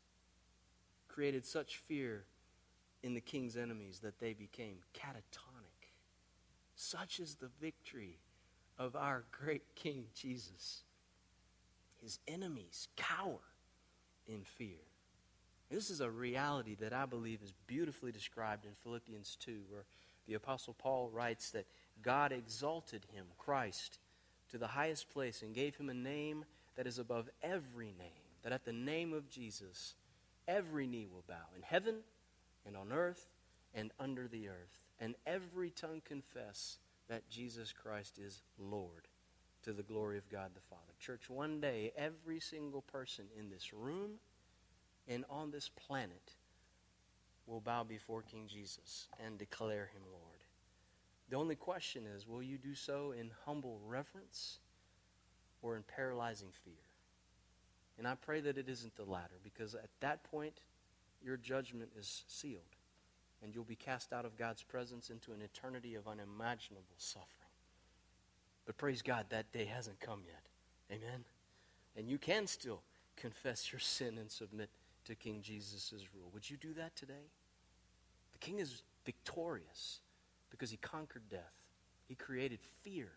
created 1.09 1.45
such 1.45 1.75
fear 1.75 2.23
in 3.03 3.13
the 3.13 3.19
king's 3.19 3.57
enemies 3.57 3.99
that 3.99 4.17
they 4.17 4.31
became 4.31 4.77
catatonic. 4.93 5.91
Such 6.75 7.19
is 7.19 7.35
the 7.35 7.49
victory 7.59 8.19
of 8.77 8.95
our 8.95 9.25
great 9.29 9.75
King 9.75 10.05
Jesus. 10.15 10.83
His 12.01 12.19
enemies 12.29 12.87
cower 12.95 13.41
in 14.25 14.43
fear. 14.45 14.79
This 15.69 15.89
is 15.89 15.99
a 15.99 16.09
reality 16.09 16.75
that 16.75 16.93
I 16.93 17.05
believe 17.05 17.41
is 17.43 17.53
beautifully 17.67 18.13
described 18.13 18.63
in 18.63 18.71
Philippians 18.83 19.37
2, 19.41 19.63
where 19.69 19.83
the 20.27 20.35
Apostle 20.35 20.75
Paul 20.75 21.09
writes 21.13 21.51
that 21.51 21.65
God 22.01 22.31
exalted 22.31 23.05
him, 23.13 23.25
Christ, 23.37 23.99
to 24.51 24.57
the 24.57 24.67
highest 24.67 25.09
place 25.09 25.41
and 25.41 25.53
gave 25.53 25.75
him 25.75 25.89
a 25.89 25.93
name 25.93 26.45
that 26.77 26.87
is 26.87 26.99
above 26.99 27.29
every 27.43 27.93
name, 27.99 28.28
that 28.43 28.51
at 28.51 28.65
the 28.65 28.73
name 28.73 29.13
of 29.13 29.29
Jesus, 29.29 29.95
every 30.47 30.87
knee 30.87 31.07
will 31.11 31.23
bow 31.27 31.47
in 31.55 31.61
heaven 31.61 31.95
and 32.65 32.75
on 32.75 32.91
earth 32.91 33.27
and 33.73 33.91
under 33.99 34.27
the 34.27 34.47
earth, 34.49 34.81
and 34.99 35.15
every 35.25 35.69
tongue 35.69 36.01
confess 36.03 36.79
that 37.07 37.29
Jesus 37.29 37.71
Christ 37.71 38.19
is 38.19 38.41
Lord 38.57 39.07
to 39.63 39.73
the 39.73 39.83
glory 39.83 40.17
of 40.17 40.29
God 40.29 40.51
the 40.55 40.61
Father. 40.61 40.93
Church, 40.99 41.29
one 41.29 41.59
day, 41.59 41.91
every 41.97 42.39
single 42.39 42.81
person 42.81 43.25
in 43.37 43.49
this 43.49 43.73
room, 43.73 44.11
and 45.07 45.25
on 45.29 45.51
this 45.51 45.69
planet 45.69 46.33
will 47.45 47.59
bow 47.59 47.83
before 47.83 48.21
King 48.21 48.47
Jesus 48.47 49.07
and 49.23 49.37
declare 49.37 49.89
him 49.93 50.01
Lord. 50.11 50.43
The 51.29 51.37
only 51.37 51.55
question 51.55 52.05
is 52.05 52.27
will 52.27 52.43
you 52.43 52.57
do 52.57 52.73
so 52.75 53.13
in 53.17 53.31
humble 53.45 53.79
reverence 53.85 54.59
or 55.61 55.75
in 55.75 55.83
paralyzing 55.83 56.51
fear? 56.63 56.88
And 57.99 58.07
I 58.07 58.15
pray 58.15 58.39
that 58.39 58.57
it 58.57 58.69
isn't 58.69 58.95
the 58.95 59.03
latter 59.03 59.35
because 59.43 59.75
at 59.75 59.89
that 59.99 60.23
point, 60.23 60.61
your 61.21 61.35
judgment 61.35 61.91
is 61.99 62.23
sealed 62.27 62.63
and 63.43 63.53
you'll 63.53 63.65
be 63.65 63.75
cast 63.75 64.13
out 64.13 64.23
of 64.23 64.37
God's 64.37 64.63
presence 64.63 65.09
into 65.09 65.33
an 65.33 65.41
eternity 65.41 65.95
of 65.95 66.07
unimaginable 66.07 66.95
suffering. 66.97 67.27
But 68.65 68.77
praise 68.77 69.01
God, 69.01 69.25
that 69.29 69.51
day 69.51 69.65
hasn't 69.65 69.99
come 69.99 70.21
yet. 70.25 70.97
Amen? 70.97 71.25
And 71.97 72.09
you 72.09 72.17
can 72.17 72.47
still 72.47 72.81
confess 73.17 73.71
your 73.71 73.79
sin 73.79 74.17
and 74.17 74.31
submit 74.31 74.69
to 75.05 75.15
King 75.15 75.41
Jesus' 75.41 75.93
rule. 76.15 76.29
Would 76.33 76.49
you 76.49 76.55
do 76.55 76.73
that 76.75 76.95
today? 76.95 77.27
The 78.31 78.39
king 78.39 78.59
is 78.59 78.81
victorious 79.05 79.99
because 80.49 80.71
he 80.71 80.77
conquered 80.77 81.29
death. 81.29 81.53
He 82.07 82.15
created 82.15 82.59
fear 82.81 83.09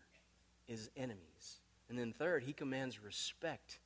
his 0.65 0.89
enemies. 0.97 1.61
And 1.89 1.97
then, 1.97 2.13
third, 2.13 2.43
he 2.43 2.53
commands 2.53 3.01
respect 3.01 3.79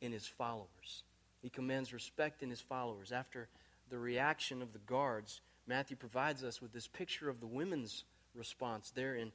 in 0.00 0.12
his 0.12 0.26
followers. 0.26 1.02
He 1.42 1.48
commands 1.48 1.92
respect 1.92 2.42
in 2.42 2.50
his 2.50 2.60
followers. 2.60 3.12
After 3.12 3.48
the 3.90 3.98
reaction 3.98 4.62
of 4.62 4.72
the 4.72 4.78
guards, 4.80 5.40
Matthew 5.66 5.96
provides 5.96 6.44
us 6.44 6.60
with 6.60 6.72
this 6.72 6.88
picture 6.88 7.28
of 7.28 7.40
the 7.40 7.46
women's 7.46 8.04
response 8.34 8.90
there 8.90 9.14
in 9.14 9.32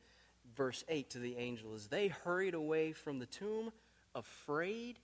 verse 0.55 0.83
8 0.89 1.09
to 1.11 1.19
the 1.19 1.37
angel 1.37 1.73
as 1.73 1.87
they 1.87 2.07
hurried 2.09 2.53
away 2.53 2.91
from 2.91 3.19
the 3.19 3.25
tomb, 3.25 3.71
afraid 4.13 4.99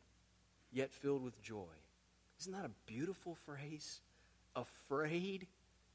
yet 0.71 0.91
filled 0.91 1.23
with 1.23 1.41
joy. 1.41 1.65
Isn't 2.39 2.53
that 2.53 2.65
a 2.65 2.71
beautiful 2.85 3.35
phrase? 3.45 4.01
Afraid, 4.55 5.47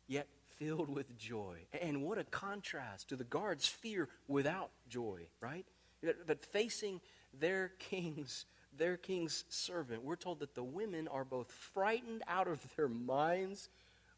yet 0.06 0.26
filled 0.56 0.88
with 0.88 1.16
joy. 1.16 1.56
And 1.80 2.02
what 2.02 2.18
a 2.18 2.24
contrast 2.24 3.08
to 3.08 3.16
the 3.16 3.24
guards' 3.24 3.66
fear 3.66 4.08
without 4.28 4.70
joy, 4.88 5.26
right? 5.40 5.66
But 6.26 6.44
facing 6.44 7.00
their 7.38 7.72
king's 7.78 8.46
their 8.78 8.96
king's 8.96 9.44
servant, 9.48 10.02
we're 10.04 10.16
told 10.16 10.40
that 10.40 10.54
the 10.54 10.64
women 10.64 11.08
are 11.08 11.24
both 11.24 11.50
frightened 11.50 12.22
out 12.28 12.48
of 12.48 12.60
their 12.76 12.88
minds 12.88 13.68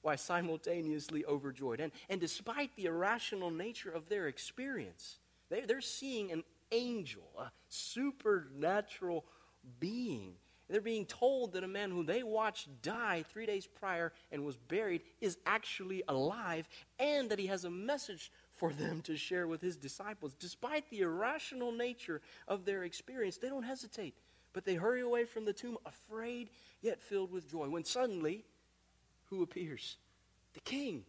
while 0.02 0.16
simultaneously 0.16 1.24
overjoyed. 1.24 1.80
And, 1.80 1.92
and 2.08 2.20
despite 2.20 2.74
the 2.76 2.86
irrational 2.86 3.50
nature 3.50 3.90
of 3.90 4.08
their 4.08 4.28
experience, 4.28 5.18
they, 5.50 5.62
they're 5.62 5.80
seeing 5.80 6.32
an 6.32 6.44
angel, 6.72 7.24
a 7.38 7.50
supernatural 7.68 9.24
being 9.80 10.34
they're 10.68 10.80
being 10.80 11.06
told 11.06 11.52
that 11.52 11.64
a 11.64 11.68
man 11.68 11.90
who 11.90 12.02
they 12.02 12.22
watched 12.22 12.82
die 12.82 13.24
three 13.28 13.46
days 13.46 13.66
prior 13.66 14.12
and 14.32 14.44
was 14.44 14.56
buried 14.56 15.02
is 15.20 15.38
actually 15.46 16.02
alive 16.08 16.68
and 16.98 17.30
that 17.30 17.38
he 17.38 17.46
has 17.46 17.64
a 17.64 17.70
message 17.70 18.32
for 18.54 18.72
them 18.72 19.00
to 19.02 19.16
share 19.16 19.46
with 19.46 19.60
his 19.60 19.76
disciples. 19.76 20.34
Despite 20.34 20.88
the 20.90 21.00
irrational 21.00 21.70
nature 21.70 22.20
of 22.48 22.64
their 22.64 22.82
experience, 22.82 23.36
they 23.36 23.48
don't 23.48 23.62
hesitate, 23.62 24.14
but 24.56 24.64
they 24.64 24.74
hurry 24.74 25.02
away 25.02 25.26
from 25.26 25.44
the 25.44 25.52
tomb, 25.52 25.76
afraid 25.84 26.48
yet 26.80 26.98
filled 27.02 27.30
with 27.30 27.46
joy. 27.50 27.68
When 27.68 27.84
suddenly, 27.84 28.42
who 29.26 29.42
appears? 29.42 29.98
The 30.54 30.60
king. 30.60 31.04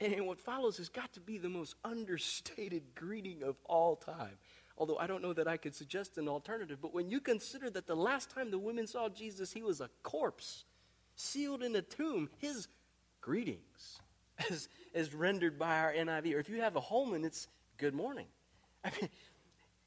And 0.00 0.26
what 0.26 0.40
follows 0.40 0.78
has 0.78 0.88
got 0.88 1.12
to 1.12 1.20
be 1.20 1.36
the 1.36 1.50
most 1.50 1.74
understated 1.84 2.94
greeting 2.94 3.42
of 3.42 3.56
all 3.66 3.96
time 3.96 4.38
although 4.78 4.98
I 4.98 5.06
don't 5.06 5.22
know 5.22 5.32
that 5.32 5.48
I 5.48 5.56
could 5.56 5.74
suggest 5.74 6.18
an 6.18 6.28
alternative. 6.28 6.78
But 6.80 6.92
when 6.92 7.08
you 7.08 7.18
consider 7.20 7.70
that 7.70 7.86
the 7.86 7.96
last 7.96 8.30
time 8.30 8.50
the 8.50 8.58
women 8.58 8.86
saw 8.86 9.08
Jesus, 9.08 9.50
he 9.52 9.62
was 9.62 9.80
a 9.80 9.88
corpse, 10.02 10.64
sealed 11.14 11.62
in 11.62 11.74
a 11.76 11.80
tomb, 11.80 12.28
his 12.38 12.68
greetings, 13.22 14.00
as, 14.50 14.68
as 14.94 15.14
rendered 15.14 15.58
by 15.58 15.78
our 15.78 15.94
NIV, 15.94 16.34
or 16.34 16.38
if 16.40 16.50
you 16.50 16.60
have 16.60 16.76
a 16.76 16.80
Holman, 16.80 17.24
it's 17.24 17.48
good 17.78 17.94
morning. 17.94 18.26
I 18.84 18.90
mean, 19.00 19.08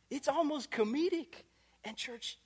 it's 0.10 0.28
almost 0.28 0.72
comedic. 0.72 1.44
And, 1.86 1.96
church, 1.96 2.38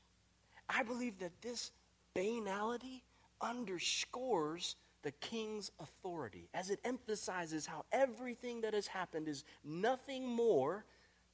I 0.75 0.83
believe 0.83 1.19
that 1.19 1.41
this 1.41 1.71
banality 2.13 3.03
underscores 3.41 4.75
the 5.03 5.11
king's 5.11 5.71
authority 5.79 6.49
as 6.53 6.69
it 6.69 6.79
emphasizes 6.85 7.65
how 7.65 7.85
everything 7.91 8.61
that 8.61 8.73
has 8.73 8.87
happened 8.87 9.27
is 9.27 9.43
nothing 9.63 10.25
more 10.25 10.85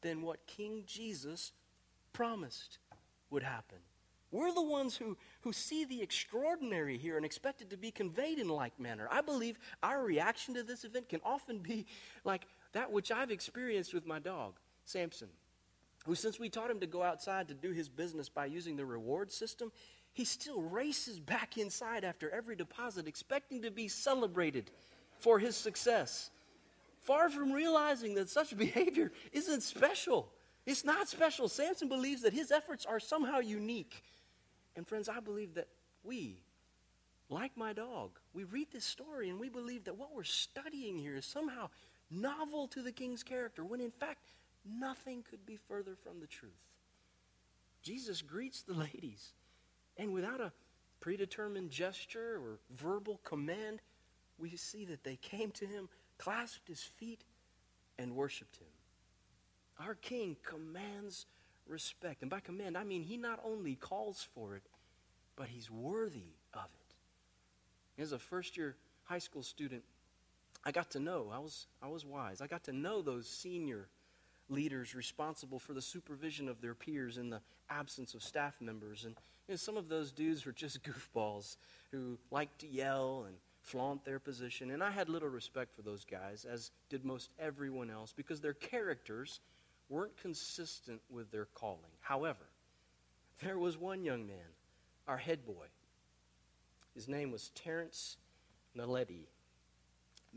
than 0.02 0.22
what 0.22 0.46
King 0.48 0.84
Jesus 0.86 1.52
promised 2.14 2.80
would 3.30 3.44
happen. 3.44 3.78
We're 4.32 4.54
the 4.54 4.62
ones 4.62 4.96
who, 4.96 5.18
who 5.42 5.54
see 5.54 5.86
the 5.86 6.02
extraordinary 6.02 6.98
here 6.98 7.18
and 7.18 7.26
expect 7.26 7.62
it 7.62 7.70
to 7.72 7.78
be 7.78 7.92
conveyed 7.92 8.40
in 8.40 8.48
like 8.48 8.80
manner. 8.80 9.08
I 9.12 9.22
believe 9.22 9.58
our 9.82 10.04
reaction 10.04 10.54
to 10.56 10.64
this 10.64 10.84
event 10.84 11.10
can 11.10 11.20
often 11.24 11.60
be 11.60 11.86
like 12.24 12.48
that 12.74 12.92
which 12.92 13.12
I've 13.12 13.32
experienced 13.32 13.94
with 13.94 14.06
my 14.06 14.20
dog, 14.20 14.60
Samson, 14.86 15.30
who, 16.06 16.16
since 16.16 16.40
we 16.40 16.50
taught 16.50 16.72
him 16.72 16.80
to 16.80 16.88
go 16.88 17.04
outside 17.04 17.48
to 17.48 17.54
do 17.54 17.72
his 17.72 17.90
business 17.90 18.30
by 18.30 18.46
using 18.46 18.76
the 18.76 18.86
reward 18.86 19.32
system, 19.32 19.72
he 20.14 20.26
still 20.26 20.62
races 20.62 21.20
back 21.20 21.58
inside 21.58 22.04
after 22.04 22.30
every 22.30 22.56
deposit, 22.56 23.08
expecting 23.08 23.62
to 23.62 23.72
be 23.72 23.88
celebrated 23.88 24.72
for 25.20 25.40
his 25.40 25.56
success. 25.56 26.32
Far 27.02 27.30
from 27.30 27.52
realizing 27.52 28.16
that 28.16 28.30
such 28.30 28.58
behavior 28.58 29.12
isn't 29.32 29.62
special. 29.62 30.30
It's 30.66 30.86
not 30.86 31.08
special. 31.08 31.48
Samson 31.48 31.88
believes 31.88 32.22
that 32.22 32.34
his 32.34 32.52
efforts 32.52 32.86
are 32.86 33.00
somehow 33.00 33.40
unique. 33.40 34.04
And 34.76 34.88
friends, 34.88 35.10
I 35.10 35.20
believe 35.20 35.56
that 35.56 35.68
we, 36.04 36.38
like 37.30 37.56
my 37.58 37.74
dog, 37.74 38.12
we 38.34 38.44
read 38.44 38.68
this 38.72 38.86
story 38.86 39.30
and 39.30 39.40
we 39.40 39.50
believe 39.50 39.86
that 39.86 39.98
what 39.98 40.14
we're 40.14 40.24
studying 40.24 40.98
here 40.98 41.16
is 41.16 41.26
somehow 41.26 41.70
novel 42.12 42.68
to 42.70 42.82
the 42.82 42.92
king's 42.92 43.24
character, 43.24 43.64
when 43.64 43.82
in 43.82 43.92
fact, 43.92 44.20
nothing 44.66 45.24
could 45.30 45.46
be 45.46 45.58
further 45.58 45.96
from 45.96 46.20
the 46.20 46.28
truth. 46.28 46.52
Jesus 47.82 48.22
greets 48.22 48.62
the 48.62 48.74
ladies, 48.74 49.34
and 49.98 50.14
without 50.14 50.42
a 50.42 50.52
predetermined 51.00 51.70
gesture 51.72 52.38
or 52.42 52.60
verbal 52.76 53.20
command, 53.24 53.82
we 54.38 54.50
see 54.56 54.86
that 54.86 55.04
they 55.04 55.16
came 55.16 55.52
to 55.52 55.66
him, 55.66 55.90
clasped 56.18 56.68
his 56.68 56.82
feet, 56.82 57.24
and 57.98 58.16
worshiped 58.16 58.58
him. 58.58 58.68
Our 59.80 59.96
king 59.96 60.36
commands 60.44 61.26
respect. 61.68 62.22
And 62.22 62.30
by 62.30 62.40
command, 62.40 62.78
I 62.78 62.84
mean 62.84 63.04
he 63.04 63.18
not 63.18 63.40
only 63.46 63.76
calls 63.76 64.28
for 64.34 64.56
it, 64.56 64.64
but 65.36 65.48
he's 65.48 65.72
worthy 65.72 66.34
of 66.54 66.66
it. 66.66 68.02
As 68.02 68.12
a 68.12 68.20
first 68.20 68.58
year 68.58 68.76
high 69.04 69.20
school 69.20 69.44
student, 69.44 69.84
I 70.66 70.72
got 70.72 70.92
to 70.92 71.00
know, 71.00 71.32
I 71.34 71.40
was, 71.40 71.68
I 71.82 71.88
was 71.88 72.06
wise. 72.06 72.42
I 72.42 72.48
got 72.48 72.66
to 72.66 72.74
know 72.74 73.02
those 73.02 73.28
senior 73.28 73.88
leaders 74.50 74.96
responsible 74.96 75.60
for 75.60 75.74
the 75.74 75.82
supervision 75.82 76.50
of 76.50 76.62
their 76.62 76.74
peers 76.74 77.18
in 77.18 77.30
the 77.30 77.42
absence 77.70 78.14
of 78.14 78.24
staff 78.24 78.56
members. 78.60 79.06
And 79.06 79.16
you 79.48 79.54
know, 79.54 79.58
some 79.58 79.78
of 79.78 79.90
those 79.90 80.12
dudes 80.12 80.46
were 80.46 80.52
just 80.52 80.84
goofballs 81.14 81.58
who 81.92 82.18
liked 82.32 82.60
to 82.60 82.68
yell 82.68 83.26
and 83.28 83.36
flaunt 83.62 84.04
their 84.04 84.20
position. 84.20 84.72
And 84.72 84.84
I 84.84 84.92
had 84.92 85.10
little 85.10 85.30
respect 85.30 85.76
for 85.76 85.82
those 85.82 86.06
guys, 86.06 86.46
as 86.46 86.72
did 86.90 87.06
most 87.06 87.30
everyone 87.40 87.90
else, 87.90 88.14
because 88.16 88.42
their 88.42 88.54
characters 88.54 89.40
weren't 89.90 90.18
consistent 90.18 91.02
with 91.10 91.32
their 91.32 91.46
calling. 91.46 91.92
However, 92.00 92.46
there 93.44 93.58
was 93.58 93.78
one 93.78 94.04
young 94.04 94.28
man, 94.28 94.54
our 95.08 95.18
head 95.18 95.46
boy. 95.46 95.66
His 96.96 97.08
name 97.08 97.32
was 97.32 97.50
Terrence 97.56 98.18
Naledi. 98.78 99.28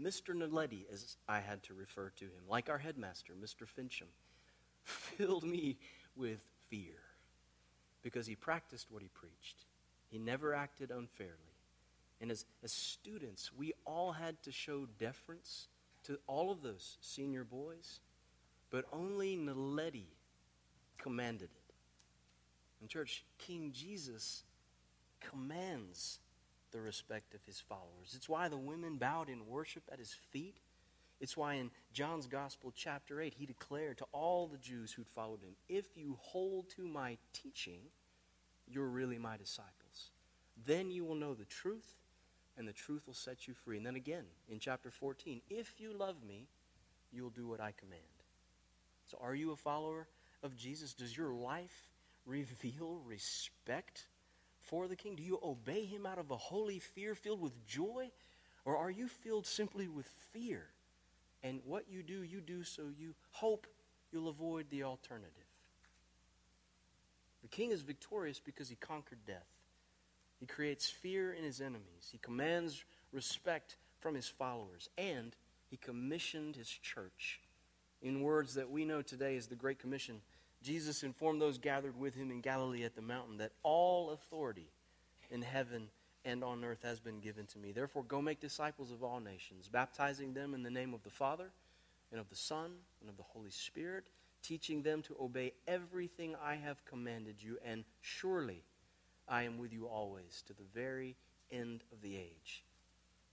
Mr. 0.00 0.34
Naledi, 0.34 0.84
as 0.92 1.16
I 1.28 1.40
had 1.40 1.62
to 1.64 1.74
refer 1.74 2.10
to 2.16 2.24
him, 2.24 2.42
like 2.48 2.70
our 2.70 2.78
headmaster, 2.78 3.34
Mr. 3.34 3.66
Fincham, 3.66 4.08
filled 4.84 5.44
me 5.44 5.76
with 6.16 6.40
fear 6.68 7.00
because 8.02 8.26
he 8.26 8.34
practiced 8.34 8.90
what 8.90 9.02
he 9.02 9.08
preached. 9.08 9.66
He 10.10 10.18
never 10.18 10.54
acted 10.54 10.90
unfairly. 10.90 11.36
And 12.20 12.30
as, 12.30 12.44
as 12.62 12.72
students, 12.72 13.50
we 13.56 13.72
all 13.84 14.12
had 14.12 14.40
to 14.42 14.52
show 14.52 14.86
deference 14.98 15.68
to 16.04 16.18
all 16.26 16.50
of 16.50 16.62
those 16.62 16.98
senior 17.00 17.44
boys, 17.44 18.00
but 18.70 18.84
only 18.92 19.36
Naledi 19.36 20.06
commanded 20.98 21.50
it. 21.50 21.74
And, 22.80 22.88
church, 22.88 23.24
King 23.38 23.72
Jesus 23.72 24.44
commands 25.20 26.18
the 26.72 26.80
respect 26.80 27.34
of 27.34 27.44
his 27.44 27.60
followers. 27.60 28.14
It's 28.14 28.28
why 28.28 28.48
the 28.48 28.56
women 28.56 28.96
bowed 28.96 29.28
in 29.28 29.46
worship 29.46 29.84
at 29.92 29.98
his 29.98 30.12
feet. 30.30 30.56
It's 31.20 31.36
why 31.36 31.54
in 31.54 31.70
John's 31.92 32.26
Gospel, 32.26 32.72
chapter 32.74 33.20
8, 33.20 33.34
he 33.36 33.46
declared 33.46 33.98
to 33.98 34.06
all 34.12 34.48
the 34.48 34.58
Jews 34.58 34.92
who'd 34.92 35.08
followed 35.08 35.42
him, 35.42 35.54
If 35.68 35.96
you 35.96 36.18
hold 36.20 36.68
to 36.70 36.82
my 36.82 37.16
teaching, 37.32 37.80
you're 38.66 38.88
really 38.88 39.18
my 39.18 39.36
disciples. 39.36 40.10
Then 40.66 40.90
you 40.90 41.04
will 41.04 41.14
know 41.14 41.34
the 41.34 41.44
truth, 41.44 41.94
and 42.56 42.66
the 42.66 42.72
truth 42.72 43.06
will 43.06 43.14
set 43.14 43.46
you 43.46 43.54
free. 43.54 43.76
And 43.76 43.86
then 43.86 43.96
again, 43.96 44.24
in 44.48 44.58
chapter 44.58 44.90
14, 44.90 45.40
If 45.48 45.74
you 45.78 45.92
love 45.92 46.16
me, 46.26 46.48
you'll 47.12 47.30
do 47.30 47.46
what 47.46 47.60
I 47.60 47.72
command. 47.72 48.02
So, 49.06 49.18
are 49.22 49.34
you 49.34 49.52
a 49.52 49.56
follower 49.56 50.08
of 50.42 50.56
Jesus? 50.56 50.94
Does 50.94 51.16
your 51.16 51.34
life 51.34 51.90
reveal 52.26 53.00
respect 53.04 54.06
for 54.62 54.88
the 54.88 54.96
king? 54.96 55.16
Do 55.16 55.22
you 55.22 55.38
obey 55.42 55.84
him 55.84 56.06
out 56.06 56.18
of 56.18 56.30
a 56.30 56.36
holy 56.36 56.78
fear 56.78 57.14
filled 57.14 57.40
with 57.40 57.66
joy? 57.66 58.10
Or 58.64 58.76
are 58.76 58.90
you 58.90 59.08
filled 59.08 59.46
simply 59.46 59.88
with 59.88 60.06
fear? 60.32 60.66
And 61.42 61.60
what 61.64 61.84
you 61.90 62.02
do, 62.02 62.22
you 62.22 62.40
do 62.40 62.62
so 62.62 62.82
you 62.96 63.14
hope 63.30 63.66
you'll 64.12 64.28
avoid 64.28 64.66
the 64.70 64.84
alternative. 64.84 65.30
The 67.42 67.48
king 67.48 67.72
is 67.72 67.82
victorious 67.82 68.40
because 68.40 68.68
he 68.68 68.76
conquered 68.76 69.18
death. 69.26 69.48
He 70.38 70.46
creates 70.46 70.88
fear 70.88 71.32
in 71.32 71.44
his 71.44 71.60
enemies. 71.60 72.08
He 72.10 72.18
commands 72.18 72.84
respect 73.12 73.76
from 74.00 74.14
his 74.14 74.28
followers. 74.28 74.88
And 74.96 75.34
he 75.70 75.76
commissioned 75.76 76.56
his 76.56 76.68
church. 76.68 77.40
In 78.00 78.22
words 78.22 78.54
that 78.54 78.70
we 78.70 78.84
know 78.84 79.02
today 79.02 79.36
as 79.36 79.46
the 79.46 79.54
Great 79.54 79.78
Commission, 79.78 80.20
Jesus 80.62 81.02
informed 81.02 81.40
those 81.40 81.58
gathered 81.58 81.98
with 81.98 82.14
him 82.14 82.30
in 82.30 82.40
Galilee 82.40 82.84
at 82.84 82.94
the 82.94 83.02
mountain 83.02 83.38
that 83.38 83.52
all 83.62 84.10
authority 84.10 84.68
in 85.30 85.42
heaven 85.42 85.88
and 86.24 86.44
on 86.44 86.64
earth 86.64 86.82
has 86.82 87.00
been 87.00 87.20
given 87.20 87.46
to 87.46 87.58
me. 87.58 87.72
Therefore, 87.72 88.04
go 88.04 88.22
make 88.22 88.40
disciples 88.40 88.92
of 88.92 89.02
all 89.02 89.20
nations, 89.20 89.68
baptizing 89.68 90.34
them 90.34 90.54
in 90.54 90.62
the 90.62 90.70
name 90.70 90.94
of 90.94 91.02
the 91.02 91.10
Father, 91.10 91.50
and 92.10 92.20
of 92.20 92.28
the 92.28 92.36
Son, 92.36 92.72
and 93.00 93.10
of 93.10 93.16
the 93.16 93.22
Holy 93.22 93.50
Spirit, 93.50 94.04
teaching 94.42 94.82
them 94.82 95.02
to 95.02 95.16
obey 95.20 95.52
everything 95.66 96.36
I 96.42 96.54
have 96.56 96.84
commanded 96.84 97.42
you, 97.42 97.58
and 97.64 97.84
surely 98.00 98.62
I 99.28 99.42
am 99.44 99.58
with 99.58 99.72
you 99.72 99.86
always 99.86 100.42
to 100.46 100.52
the 100.52 100.64
very 100.74 101.16
end 101.50 101.82
of 101.92 102.02
the 102.02 102.16
age. 102.16 102.64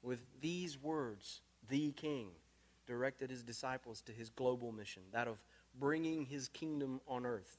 With 0.02 0.26
these 0.42 0.82
words, 0.82 1.42
the 1.68 1.92
King 1.92 2.30
directed 2.88 3.30
his 3.30 3.44
disciples 3.44 4.02
to 4.02 4.12
his 4.12 4.30
global 4.30 4.72
mission, 4.72 5.04
that 5.12 5.28
of 5.28 5.38
bringing 5.80 6.26
his 6.26 6.48
kingdom 6.50 7.02
on 7.08 7.26
earth 7.26 7.58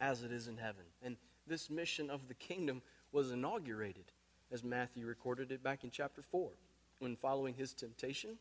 as 0.00 0.22
it 0.22 0.32
is 0.32 0.48
in 0.48 0.56
heaven. 0.56 0.84
And 1.02 1.16
this 1.46 1.68
mission 1.68 2.10
of 2.10 2.28
the 2.28 2.34
kingdom 2.34 2.82
was 3.12 3.30
inaugurated, 3.30 4.12
as 4.52 4.64
Matthew 4.64 5.06
recorded 5.06 5.52
it 5.52 5.62
back 5.62 5.84
in 5.84 5.90
chapter 5.90 6.22
4, 6.22 6.50
when 6.98 7.16
following 7.16 7.54
his 7.54 7.74
temptation 7.74 8.38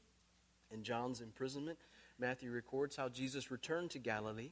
and 0.72 0.84
John's 0.84 1.22
imprisonment, 1.22 1.80
Matthew 2.20 2.52
records 2.52 2.96
how 2.96 3.10
Jesus 3.10 3.52
returned 3.52 3.92
to 3.92 4.00
Galilee. 4.00 4.52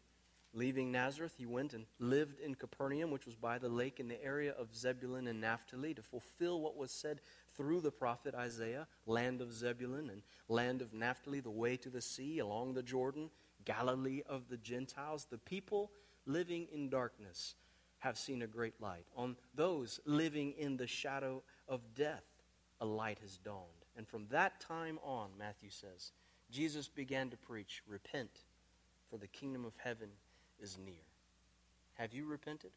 Leaving 0.54 0.92
Nazareth, 0.92 1.34
he 1.38 1.46
went 1.46 1.74
and 1.74 1.86
lived 2.00 2.40
in 2.40 2.56
Capernaum, 2.56 3.12
which 3.12 3.26
was 3.26 3.36
by 3.36 3.58
the 3.58 3.70
lake 3.70 4.00
in 4.00 4.08
the 4.08 4.24
area 4.24 4.54
of 4.58 4.74
Zebulun 4.74 5.28
and 5.28 5.42
Naphtali, 5.42 5.94
to 5.94 6.02
fulfill 6.02 6.62
what 6.62 6.78
was 6.78 6.90
said 6.90 7.20
through 7.56 7.82
the 7.82 7.92
prophet 7.92 8.34
Isaiah 8.34 8.88
land 9.06 9.42
of 9.42 9.54
Zebulun 9.54 10.10
and 10.10 10.24
land 10.48 10.82
of 10.82 10.94
Naphtali, 10.94 11.42
the 11.42 11.52
way 11.52 11.76
to 11.78 11.90
the 11.90 12.02
sea, 12.02 12.40
along 12.40 12.74
the 12.74 12.82
Jordan 12.82 13.30
Galilee 13.68 14.22
of 14.28 14.48
the 14.48 14.58
Gentiles, 14.58 15.28
the 15.30 15.38
people 15.38 15.92
living 16.26 16.68
in 16.74 16.90
darkness 16.90 17.56
have 18.00 18.18
seen 18.18 18.42
a 18.42 18.48
great 18.48 18.80
light. 18.80 19.06
On 19.16 19.36
those 19.54 20.00
living 20.06 20.54
in 20.58 20.78
the 20.78 20.88
shadow 20.88 21.44
of 21.68 21.82
death, 21.94 22.24
a 22.80 22.86
light 22.86 23.20
has 23.22 23.38
dawned. 23.38 23.86
And 23.98 24.08
from 24.08 24.28
that 24.30 24.62
time 24.62 25.00
on, 25.04 25.32
Matthew 25.38 25.70
says, 25.70 26.14
Jesus 26.50 26.88
began 26.88 27.30
to 27.30 27.38
preach, 27.38 27.84
Repent, 27.86 28.40
for 29.10 29.18
the 29.18 29.28
kingdom 29.28 29.66
of 29.66 29.74
heaven 29.78 30.10
is 30.62 30.78
near. 30.78 30.96
Have 31.96 32.14
you 32.14 32.26
repented? 32.26 32.72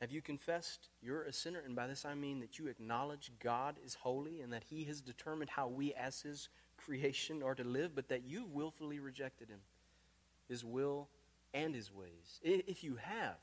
Have 0.00 0.10
you 0.10 0.22
confessed 0.22 0.88
you're 1.02 1.24
a 1.24 1.32
sinner? 1.32 1.60
And 1.64 1.76
by 1.76 1.86
this 1.86 2.06
I 2.06 2.14
mean 2.14 2.40
that 2.40 2.58
you 2.58 2.68
acknowledge 2.68 3.32
God 3.42 3.76
is 3.84 3.94
holy 3.94 4.40
and 4.40 4.52
that 4.52 4.64
He 4.64 4.84
has 4.84 5.00
determined 5.02 5.50
how 5.50 5.68
we, 5.68 5.92
as 5.94 6.22
His 6.22 6.48
creation 6.76 7.42
are 7.42 7.54
to 7.54 7.64
live, 7.64 7.94
but 7.94 8.08
that 8.08 8.24
you've 8.24 8.52
willfully 8.52 8.98
rejected 9.00 9.48
him, 9.48 9.60
his 10.48 10.64
will 10.64 11.08
and 11.54 11.74
his 11.74 11.92
ways. 11.92 12.40
If 12.42 12.84
you 12.84 12.96
have, 12.96 13.36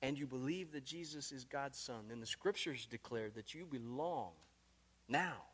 and 0.00 0.18
you 0.18 0.26
believe 0.26 0.72
that 0.72 0.84
Jesus 0.84 1.32
is 1.32 1.44
God's 1.44 1.78
Son, 1.78 2.06
then 2.08 2.20
the 2.20 2.26
Scriptures 2.26 2.86
declare 2.86 3.30
that 3.30 3.54
you 3.54 3.66
belong 3.66 4.32
now 5.08 5.44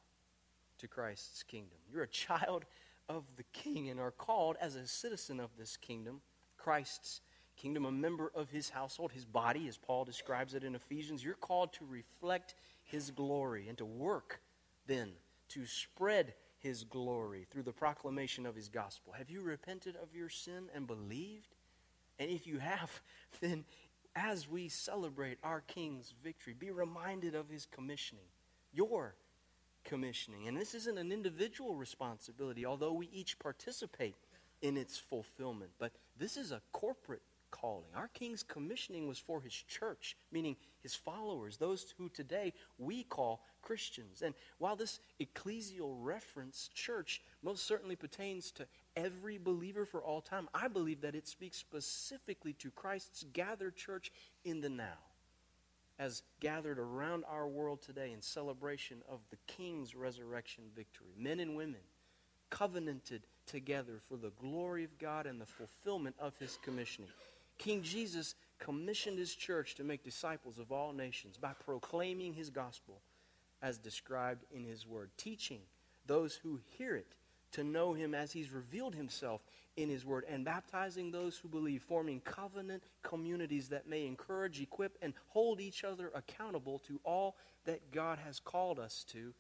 to 0.79 0.89
Christ's 0.89 1.43
kingdom. 1.43 1.79
You're 1.93 2.05
a 2.05 2.09
child 2.09 2.65
of 3.09 3.25
the 3.37 3.45
King 3.53 3.91
and 3.91 4.01
are 4.01 4.11
called 4.11 4.57
as 4.61 4.75
a 4.75 4.87
citizen 4.87 5.41
of 5.41 5.51
this 5.59 5.77
kingdom, 5.77 6.21
Christ's 6.57 7.21
kingdom, 7.57 7.85
a 7.85 7.93
member 7.93 8.31
of 8.35 8.51
his 8.51 8.71
household, 8.71 9.13
his 9.13 9.25
body, 9.25 9.67
as 9.69 9.77
Paul 9.77 10.05
describes 10.05 10.55
it 10.55 10.65
in 10.65 10.75
Ephesians. 10.75 11.25
You're 11.25 11.35
called 11.35 11.73
to 11.75 11.85
reflect 11.87 12.55
his 12.85 13.11
glory 13.11 13.69
and 13.69 13.77
to 13.79 13.85
work 13.85 14.41
then 14.87 15.11
to 15.51 15.67
spread 15.67 16.35
his 16.59 16.85
glory 16.85 17.47
through 17.51 17.63
the 17.63 17.73
proclamation 17.73 18.47
of 18.47 18.55
his 18.55 18.69
gospel. 18.69 19.13
Have 19.13 19.31
you 19.31 19.41
repented 19.41 19.97
of 19.97 20.15
your 20.15 20.29
sin 20.29 20.65
and 20.75 20.87
believed? 20.87 21.55
And 22.19 22.31
if 22.31 22.47
you 22.47 22.59
have, 22.59 23.01
then 23.41 23.65
as 24.17 24.49
we 24.49 24.69
celebrate 24.69 25.39
our 25.43 25.61
King's 25.63 26.13
victory, 26.23 26.55
be 26.59 26.71
reminded 26.71 27.35
of 27.35 27.49
his 27.49 27.67
commissioning, 27.67 28.27
your 28.73 29.15
commissioning. 29.85 30.49
And 30.49 30.57
this 30.57 30.75
isn't 30.75 30.99
an 30.99 31.13
individual 31.13 31.75
responsibility, 31.75 32.67
although 32.67 32.93
we 32.93 33.09
each 33.13 33.39
participate 33.39 34.17
in 34.61 34.77
its 34.77 34.99
fulfillment. 34.99 35.71
But 35.79 35.93
this 36.19 36.37
is 36.37 36.51
a 36.51 36.61
corporate 36.73 37.23
calling. 37.51 37.91
Our 37.95 38.09
King's 38.09 38.43
commissioning 38.43 39.09
was 39.09 39.19
for 39.19 39.41
his 39.41 39.53
church, 39.53 40.17
meaning 40.33 40.57
his 40.83 40.95
followers, 40.95 41.57
those 41.57 41.95
who 41.99 42.09
today 42.09 42.53
we 42.79 43.03
call 43.03 43.43
Christians. 43.63 44.23
And 44.23 44.35
while 44.59 44.77
this 44.77 45.01
ecclesial 45.21 45.97
reference, 46.01 46.71
church, 46.75 47.23
most 47.43 47.67
certainly 47.67 47.97
pertains 47.97 48.51
to 48.53 48.67
every 48.97 49.39
believer 49.39 49.85
for 49.85 50.03
all 50.03 50.21
time, 50.21 50.49
I 50.55 50.69
believe 50.69 51.01
that 51.03 51.15
it 51.15 51.27
speaks 51.29 51.57
specifically 51.57 52.53
to 52.55 52.71
Christ's 52.71 53.25
gathered 53.33 53.77
church 53.77 54.13
in 54.45 54.61
the 54.61 54.69
now, 54.69 54.99
as 55.99 56.23
gathered 56.41 56.79
around 56.79 57.25
our 57.29 57.49
world 57.49 57.83
today 57.83 58.13
in 58.13 58.23
celebration 58.23 59.03
of 59.09 59.21
the 59.31 59.39
King's 59.47 59.95
resurrection 59.95 60.65
victory. 60.75 61.15
Men 61.17 61.41
and 61.41 61.57
women 61.57 61.81
covenanted 62.51 63.27
together 63.47 64.01
for 64.09 64.17
the 64.17 64.33
glory 64.41 64.85
of 64.85 64.99
God 64.99 65.27
and 65.27 65.41
the 65.41 65.47
fulfillment 65.47 66.17
of 66.19 66.37
his 66.39 66.59
commissioning. 66.63 67.11
King 67.59 67.83
Jesus 67.83 68.35
commissioned 68.59 69.19
his 69.19 69.35
church 69.35 69.75
to 69.77 69.85
make 69.85 70.03
disciples 70.03 70.59
of 70.59 70.73
all 70.73 70.93
nations 70.93 71.37
by 71.37 71.53
proclaiming 71.65 72.35
his 72.35 72.51
gospel 72.51 73.01
as 73.63 73.79
described 73.79 74.45
in 74.53 74.65
his 74.65 74.87
word, 74.87 75.11
teaching 75.17 75.61
those 76.07 76.35
who 76.35 76.61
hear 76.79 76.95
it 76.97 77.15
to 77.53 77.65
know 77.65 77.93
him 77.93 78.15
as 78.15 78.33
he's 78.33 78.51
revealed 78.51 78.95
himself 78.95 79.41
in 79.77 79.89
his 79.89 80.05
word, 80.05 80.25
and 80.29 80.45
baptizing 80.45 81.11
those 81.11 81.39
who 81.39 81.49
believe, 81.49 81.83
forming 81.83 82.21
covenant 82.21 82.83
communities 83.03 83.69
that 83.69 83.89
may 83.89 84.07
encourage, 84.07 84.61
equip, 84.61 84.97
and 85.01 85.15
hold 85.29 85.61
each 85.61 85.85
other 85.85 86.11
accountable 86.15 86.81
to 86.81 87.01
all 87.05 87.37
that 87.65 87.93
God 87.93 88.19
has 88.19 88.41
called 88.41 88.79
us 88.79 89.05
to 89.13 89.33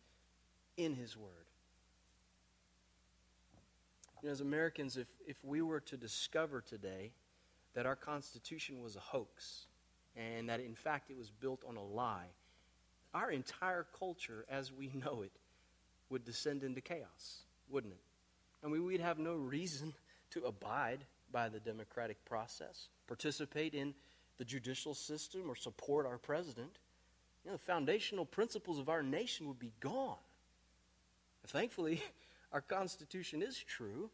in 0.76 0.94
his 0.94 1.16
word. 1.16 1.28
You 4.22 4.28
know, 4.28 4.32
as 4.32 4.40
Americans, 4.40 4.96
if, 4.96 5.08
if 5.26 5.44
we 5.44 5.60
were 5.60 5.80
to 5.80 5.96
discover 5.96 6.60
today 6.60 7.12
that 7.74 7.86
our 7.86 7.96
Constitution 7.96 8.82
was 8.82 8.96
a 8.96 9.00
hoax 9.00 9.66
and 10.16 10.48
that 10.48 10.60
in 10.60 10.74
fact 10.74 11.10
it 11.10 11.16
was 11.16 11.30
built 11.30 11.62
on 11.68 11.76
a 11.76 11.82
lie, 11.82 12.26
our 13.14 13.30
entire 13.30 13.86
culture 13.98 14.44
as 14.50 14.72
we 14.72 14.90
know 14.94 15.22
it 15.22 15.32
would 16.10 16.24
descend 16.24 16.62
into 16.64 16.80
chaos, 16.80 17.42
wouldn't 17.68 17.92
it? 17.92 18.00
I 18.64 18.68
mean, 18.68 18.84
we'd 18.84 19.00
have 19.00 19.18
no 19.18 19.34
reason 19.34 19.94
to 20.30 20.44
abide 20.44 21.04
by 21.30 21.48
the 21.48 21.60
democratic 21.60 22.24
process, 22.24 22.88
participate 23.06 23.74
in 23.74 23.94
the 24.38 24.44
judicial 24.44 24.94
system, 24.94 25.42
or 25.48 25.56
support 25.56 26.06
our 26.06 26.18
president. 26.18 26.78
You 27.44 27.50
know, 27.50 27.56
the 27.56 27.62
foundational 27.62 28.24
principles 28.24 28.78
of 28.78 28.88
our 28.88 29.02
nation 29.02 29.46
would 29.48 29.58
be 29.58 29.72
gone. 29.80 30.16
Thankfully, 31.46 32.02
our 32.52 32.60
Constitution 32.60 33.42
is 33.42 33.58
true, 33.58 34.10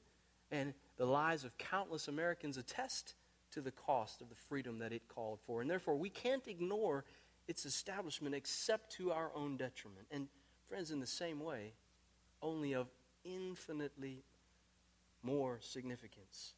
and 0.50 0.74
the 0.96 1.06
lives 1.06 1.44
of 1.44 1.56
countless 1.58 2.08
Americans 2.08 2.56
attest 2.56 3.14
to 3.54 3.60
the 3.60 3.70
cost 3.70 4.20
of 4.20 4.28
the 4.28 4.34
freedom 4.34 4.78
that 4.78 4.92
it 4.92 5.02
called 5.08 5.38
for. 5.46 5.60
And 5.60 5.70
therefore, 5.70 5.96
we 5.96 6.10
can't 6.10 6.46
ignore 6.46 7.04
its 7.48 7.66
establishment 7.66 8.34
except 8.34 8.92
to 8.92 9.12
our 9.12 9.30
own 9.34 9.56
detriment. 9.56 10.06
And, 10.10 10.28
friends, 10.68 10.90
in 10.90 11.00
the 11.00 11.06
same 11.06 11.40
way, 11.40 11.72
only 12.42 12.74
of 12.74 12.88
infinitely 13.24 14.22
more 15.22 15.58
significance 15.60 16.54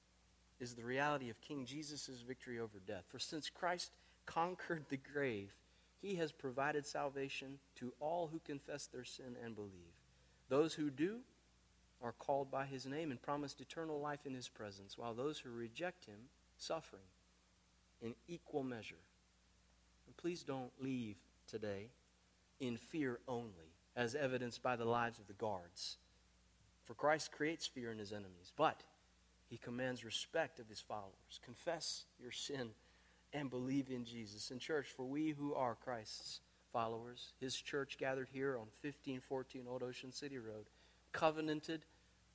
is 0.59 0.74
the 0.74 0.84
reality 0.84 1.30
of 1.30 1.40
King 1.40 1.64
Jesus' 1.64 2.24
victory 2.26 2.59
over 2.59 2.78
death. 2.86 3.05
For 3.09 3.18
since 3.18 3.51
Christ 3.51 3.92
conquered 4.24 4.84
the 4.88 4.97
grave, 4.97 5.55
he 6.01 6.16
has 6.16 6.32
provided 6.32 6.86
salvation 6.86 7.59
to 7.76 7.92
all 8.01 8.28
who 8.28 8.40
confess 8.40 8.86
their 8.86 9.05
sin 9.05 9.36
and 9.44 9.55
believe. 9.55 9.72
Those 10.49 10.74
who 10.74 10.90
do 10.90 11.18
are 12.03 12.12
called 12.12 12.51
by 12.51 12.66
his 12.66 12.86
name 12.86 13.11
and 13.11 13.20
promised 13.20 13.61
eternal 13.61 14.01
life 14.01 14.26
in 14.26 14.34
his 14.34 14.49
presence, 14.49 14.99
while 14.99 15.14
those 15.14 15.38
who 15.38 15.51
reject 15.51 16.07
him 16.07 16.28
suffering 16.59 17.02
in 18.02 18.14
equal 18.28 18.62
measure. 18.62 18.94
And 20.07 20.16
please 20.16 20.42
don't 20.42 20.72
leave 20.80 21.16
today 21.48 21.88
in 22.61 22.76
fear 22.76 23.18
only, 23.28 23.72
as 23.96 24.14
evidenced 24.14 24.62
by 24.62 24.76
the 24.76 24.84
lives 24.84 25.18
of 25.18 25.26
the 25.26 25.32
guards. 25.34 25.96
For 26.84 26.94
Christ 26.94 27.32
creates 27.32 27.66
fear 27.66 27.90
in 27.90 27.98
his 27.98 28.12
enemies, 28.12 28.52
but 28.57 28.82
he 29.48 29.59
commands 29.59 30.04
respect 30.04 30.61
of 30.61 30.68
his 30.68 30.80
followers. 30.80 31.40
Confess 31.44 32.04
your 32.20 32.32
sin 32.32 32.70
and 33.32 33.50
believe 33.50 33.90
in 33.90 34.04
Jesus. 34.04 34.50
In 34.50 34.59
church, 34.59 34.86
for 34.96 35.04
we 35.04 35.30
who 35.30 35.54
are 35.54 35.74
Christ's 35.74 36.40
followers, 36.72 37.32
his 37.40 37.54
church 37.54 37.96
gathered 37.98 38.28
here 38.32 38.54
on 38.54 38.68
1514 38.82 39.64
Old 39.68 39.82
Ocean 39.82 40.12
City 40.12 40.38
Road, 40.38 40.66
covenanted 41.12 41.84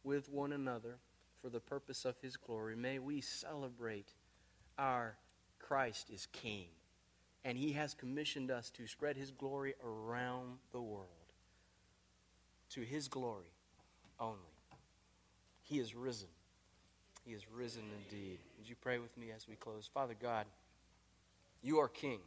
with 0.04 0.30
one 0.30 0.54
another 0.54 0.98
for 1.42 1.50
the 1.50 1.60
purpose 1.60 2.06
of 2.06 2.16
his 2.22 2.38
glory. 2.38 2.76
May 2.76 3.00
we 3.00 3.22
celebrate 3.22 4.14
our 4.78 5.16
Christ 5.60 6.10
is 6.10 6.28
King. 6.32 6.68
And 7.44 7.58
he 7.58 7.72
has 7.74 7.94
commissioned 7.94 8.52
us 8.52 8.70
to 8.72 8.88
spread 8.88 9.18
his 9.18 9.32
glory 9.32 9.74
around 9.84 10.58
the 10.72 10.82
world. 10.82 11.08
To 12.72 12.82
his 12.82 13.08
glory 13.08 13.52
only. 14.20 14.38
He 15.64 15.80
is 15.80 15.96
risen. 15.96 16.28
He 17.26 17.34
is 17.34 17.50
risen 17.50 17.84
indeed. 18.04 18.40
Would 18.58 18.70
you 18.70 18.76
pray 18.80 19.00
with 19.00 19.18
me 19.18 19.32
as 19.36 19.48
we 19.48 19.56
close? 19.56 19.90
Father 19.92 20.16
God, 20.20 20.46
you 21.62 21.80
are 21.80 21.88
King. 21.88 22.20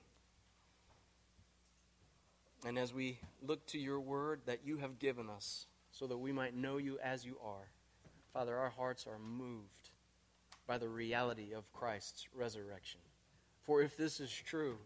And 2.67 2.79
as 2.79 2.95
we 2.95 3.19
look 3.47 3.67
to 3.69 3.79
your 3.79 4.01
word 4.01 4.41
that 4.47 4.61
you 4.65 4.79
have 4.79 4.99
given 4.99 5.29
us, 5.29 5.67
so 5.95 6.09
that 6.09 6.17
we 6.17 6.33
might 6.33 6.57
know 6.57 6.79
you 6.79 6.99
as 7.03 7.25
you 7.25 7.37
are. 7.45 7.69
Father, 8.35 8.59
our 8.59 8.71
hearts 8.71 9.07
are 9.07 9.19
moved 9.21 9.91
by 10.67 10.77
the 10.77 10.89
reality 10.89 11.55
of 11.55 11.73
Christ's 11.73 12.27
resurrection. 12.35 13.01
For 13.63 13.81
if 13.81 13.97
this 13.97 14.19
is 14.19 14.33
true, 14.33 14.77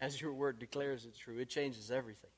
as 0.00 0.20
your 0.20 0.32
word 0.32 0.58
declares 0.58 1.04
it's 1.04 1.16
true, 1.16 1.38
it 1.38 1.48
changes 1.48 1.92
everything. 1.92 2.30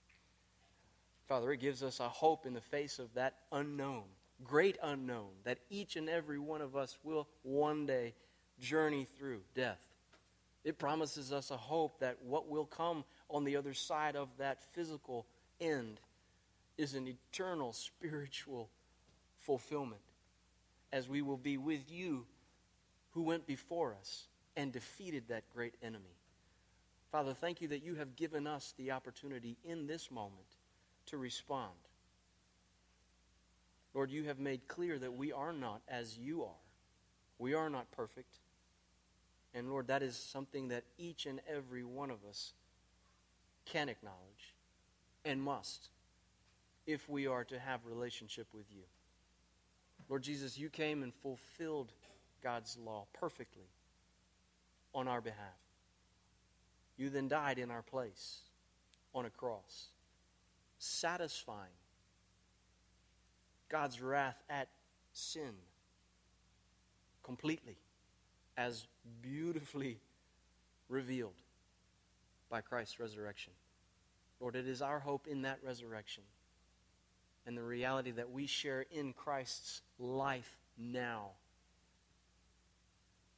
Father, 1.26 1.52
it 1.52 1.60
gives 1.60 1.82
us 1.82 2.00
a 2.00 2.08
hope 2.08 2.44
in 2.44 2.52
the 2.52 2.60
face 2.60 2.98
of 2.98 3.12
that 3.14 3.36
unknown, 3.50 4.04
great 4.44 4.76
unknown, 4.82 5.30
that 5.44 5.58
each 5.70 5.96
and 5.96 6.06
every 6.06 6.38
one 6.38 6.60
of 6.60 6.76
us 6.76 6.98
will 7.02 7.26
one 7.42 7.86
day 7.86 8.14
journey 8.60 9.06
through 9.18 9.40
death. 9.54 9.80
It 10.64 10.78
promises 10.78 11.32
us 11.32 11.50
a 11.50 11.56
hope 11.56 11.98
that 12.00 12.18
what 12.22 12.46
will 12.46 12.66
come 12.66 13.04
on 13.30 13.44
the 13.44 13.56
other 13.56 13.72
side 13.72 14.16
of 14.16 14.28
that 14.36 14.62
physical 14.74 15.26
end 15.62 15.98
is 16.76 16.92
an 16.92 17.08
eternal 17.08 17.72
spiritual 17.72 18.68
fulfillment 19.38 20.02
as 20.92 21.08
we 21.08 21.22
will 21.22 21.36
be 21.36 21.58
with 21.58 21.90
you 21.90 22.26
who 23.10 23.22
went 23.22 23.46
before 23.46 23.94
us 23.98 24.26
and 24.56 24.72
defeated 24.72 25.24
that 25.28 25.44
great 25.54 25.74
enemy. 25.82 26.16
Father, 27.10 27.32
thank 27.32 27.60
you 27.60 27.68
that 27.68 27.82
you 27.82 27.94
have 27.94 28.16
given 28.16 28.46
us 28.46 28.74
the 28.76 28.90
opportunity 28.90 29.56
in 29.64 29.86
this 29.86 30.10
moment 30.10 30.56
to 31.06 31.16
respond. 31.16 31.72
Lord, 33.94 34.10
you 34.10 34.24
have 34.24 34.38
made 34.38 34.68
clear 34.68 34.98
that 34.98 35.14
we 35.14 35.32
are 35.32 35.52
not 35.52 35.80
as 35.88 36.18
you 36.18 36.42
are. 36.42 36.62
We 37.38 37.54
are 37.54 37.70
not 37.70 37.90
perfect. 37.92 38.36
And 39.54 39.70
Lord, 39.70 39.88
that 39.88 40.02
is 40.02 40.16
something 40.16 40.68
that 40.68 40.84
each 40.98 41.26
and 41.26 41.40
every 41.48 41.84
one 41.84 42.10
of 42.10 42.18
us 42.28 42.52
can 43.64 43.88
acknowledge 43.88 44.54
and 45.24 45.42
must 45.42 45.88
if 46.86 47.08
we 47.08 47.26
are 47.26 47.44
to 47.44 47.58
have 47.58 47.80
relationship 47.86 48.46
with 48.52 48.66
you. 48.70 48.82
Lord 50.08 50.22
Jesus, 50.22 50.58
you 50.58 50.70
came 50.70 51.02
and 51.02 51.12
fulfilled 51.14 51.92
God's 52.42 52.78
law 52.78 53.06
perfectly 53.12 53.68
on 54.94 55.06
our 55.06 55.20
behalf. 55.20 55.38
You 56.96 57.10
then 57.10 57.28
died 57.28 57.58
in 57.58 57.70
our 57.70 57.82
place 57.82 58.40
on 59.14 59.26
a 59.26 59.30
cross, 59.30 59.88
satisfying 60.78 61.76
God's 63.68 64.00
wrath 64.00 64.42
at 64.48 64.68
sin 65.12 65.52
completely, 67.22 67.76
as 68.56 68.86
beautifully 69.20 69.98
revealed 70.88 71.34
by 72.48 72.62
Christ's 72.62 72.98
resurrection. 72.98 73.52
Lord, 74.40 74.56
it 74.56 74.66
is 74.66 74.80
our 74.80 74.98
hope 74.98 75.26
in 75.26 75.42
that 75.42 75.58
resurrection 75.62 76.22
and 77.48 77.56
the 77.56 77.62
reality 77.62 78.10
that 78.10 78.30
we 78.30 78.46
share 78.46 78.84
in 78.90 79.14
Christ's 79.14 79.80
life 79.98 80.58
now 80.76 81.30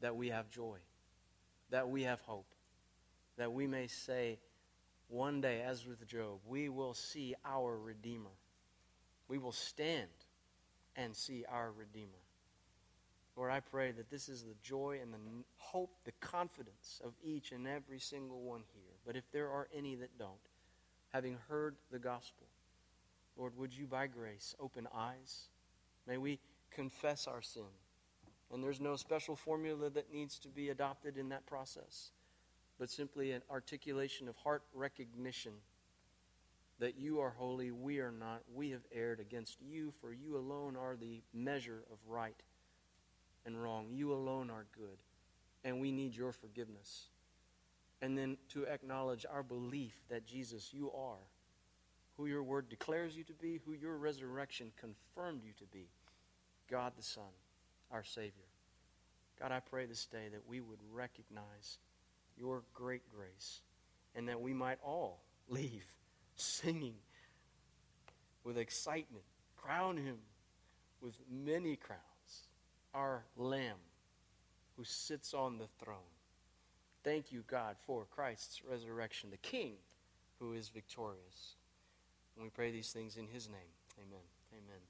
that 0.01 0.17
we 0.17 0.31
have 0.31 0.51
joy, 0.51 0.79
that 1.71 1.89
we 1.89 2.03
have 2.03 2.21
hope, 2.23 2.53
that 3.39 3.53
we 3.53 3.69
may 3.69 3.87
say, 3.87 4.41
one 5.07 5.41
day, 5.41 5.63
as 5.63 5.87
with 5.87 6.05
Job, 6.09 6.41
we 6.49 6.69
will 6.69 6.93
see 6.93 7.37
our 7.45 7.79
Redeemer. 7.79 8.35
We 9.29 9.39
will 9.39 9.53
stand 9.53 10.09
and 10.97 11.15
see 11.15 11.45
our 11.49 11.71
Redeemer. 11.71 12.11
Lord, 13.37 13.53
I 13.53 13.61
pray 13.61 13.93
that 13.93 14.11
this 14.11 14.29
is 14.29 14.43
the 14.43 14.57
joy 14.61 14.99
and 15.01 15.15
the 15.15 15.19
hope, 15.57 15.93
the 16.05 16.13
confidence 16.21 17.01
of 17.05 17.13
each 17.23 17.53
and 17.53 17.69
every 17.69 18.01
single 18.01 18.41
one 18.41 18.65
here. 18.75 18.97
But 19.07 19.15
if 19.15 19.31
there 19.31 19.51
are 19.51 19.69
any 19.73 19.95
that 19.95 20.19
don't, 20.19 20.33
having 21.13 21.39
heard 21.49 21.77
the 21.93 22.01
gospel, 22.01 22.49
Lord, 23.37 23.57
would 23.57 23.73
you 23.75 23.87
by 23.87 24.07
grace 24.07 24.55
open 24.61 24.87
eyes? 24.95 25.49
May 26.07 26.19
we 26.19 26.39
confess 26.71 27.27
our 27.27 27.43
sin 27.43 27.63
And 28.53 28.63
there's 28.63 28.81
no 28.81 28.97
special 28.97 29.37
formula 29.37 29.91
that 29.91 30.13
needs 30.13 30.39
to 30.41 30.49
be 30.49 30.71
adopted 30.71 31.17
in 31.17 31.29
that 31.29 31.47
process, 31.47 32.11
but 32.79 32.91
simply 32.91 33.33
an 33.33 33.43
articulation 33.51 34.29
of 34.29 34.37
heart 34.37 34.63
recognition 34.75 35.53
that 36.81 36.99
you 36.99 37.21
are 37.21 37.31
holy, 37.31 37.71
we 37.71 38.01
are 38.01 38.11
not. 38.11 38.41
We 38.53 38.71
have 38.71 38.87
erred 38.93 39.21
against 39.21 39.59
you, 39.61 39.93
for 40.01 40.13
you 40.13 40.37
alone 40.37 40.77
are 40.77 40.97
the 40.97 41.23
measure 41.33 41.85
of 41.93 41.99
right 42.09 42.43
and 43.47 43.63
wrong. 43.63 43.89
You 43.91 44.13
alone 44.13 44.51
are 44.51 44.67
good, 44.77 44.99
and 45.63 45.81
we 45.81 45.93
need 45.93 46.17
your 46.17 46.33
forgiveness. 46.33 47.09
And 48.03 48.17
then 48.17 48.39
to 48.49 48.67
acknowledge 48.67 49.27
our 49.31 49.43
belief 49.43 49.95
that 50.09 50.27
Jesus, 50.27 50.71
you 50.73 50.91
are 50.93 51.19
who 52.21 52.27
your 52.27 52.43
word 52.43 52.69
declares 52.69 53.17
you 53.17 53.25
to 53.25 53.33
be, 53.33 53.61
who 53.65 53.73
your 53.73 53.97
resurrection 53.97 54.71
confirmed 54.79 55.41
you 55.43 55.53
to 55.59 55.65
be 55.73 55.87
God 56.71 56.93
the 56.95 57.03
Son, 57.03 57.25
our 57.91 58.05
Savior. 58.05 58.45
God, 59.41 59.53
I 59.53 59.61
pray 59.61 59.87
this 59.87 60.05
day 60.05 60.29
that 60.31 60.47
we 60.47 60.61
would 60.61 60.81
recognize 60.93 61.79
your 62.37 62.63
great 62.75 63.03
grace 63.11 63.63
and 64.15 64.29
that 64.29 64.39
we 64.39 64.53
might 64.53 64.79
all 64.85 65.23
leave 65.49 65.87
singing 66.37 66.97
with 68.45 68.59
excitement. 68.59 69.25
Crown 69.57 69.97
him 69.97 70.19
with 71.01 71.15
many 71.31 71.75
crowns, 71.75 72.49
our 72.93 73.25
Lamb 73.35 73.79
who 74.77 74.85
sits 74.85 75.33
on 75.33 75.57
the 75.57 75.69
throne. 75.83 75.97
Thank 77.03 77.33
you, 77.33 77.45
God, 77.47 77.77
for 77.87 78.05
Christ's 78.11 78.61
resurrection, 78.71 79.31
the 79.31 79.39
King 79.39 79.73
who 80.39 80.53
is 80.53 80.69
victorious. 80.69 81.57
And 82.41 82.47
we 82.47 82.51
pray 82.51 82.71
these 82.71 82.89
things 82.91 83.19
in 83.19 83.27
his 83.29 83.51
name. 83.51 83.69
Amen. 84.01 84.25
Amen. 84.55 84.90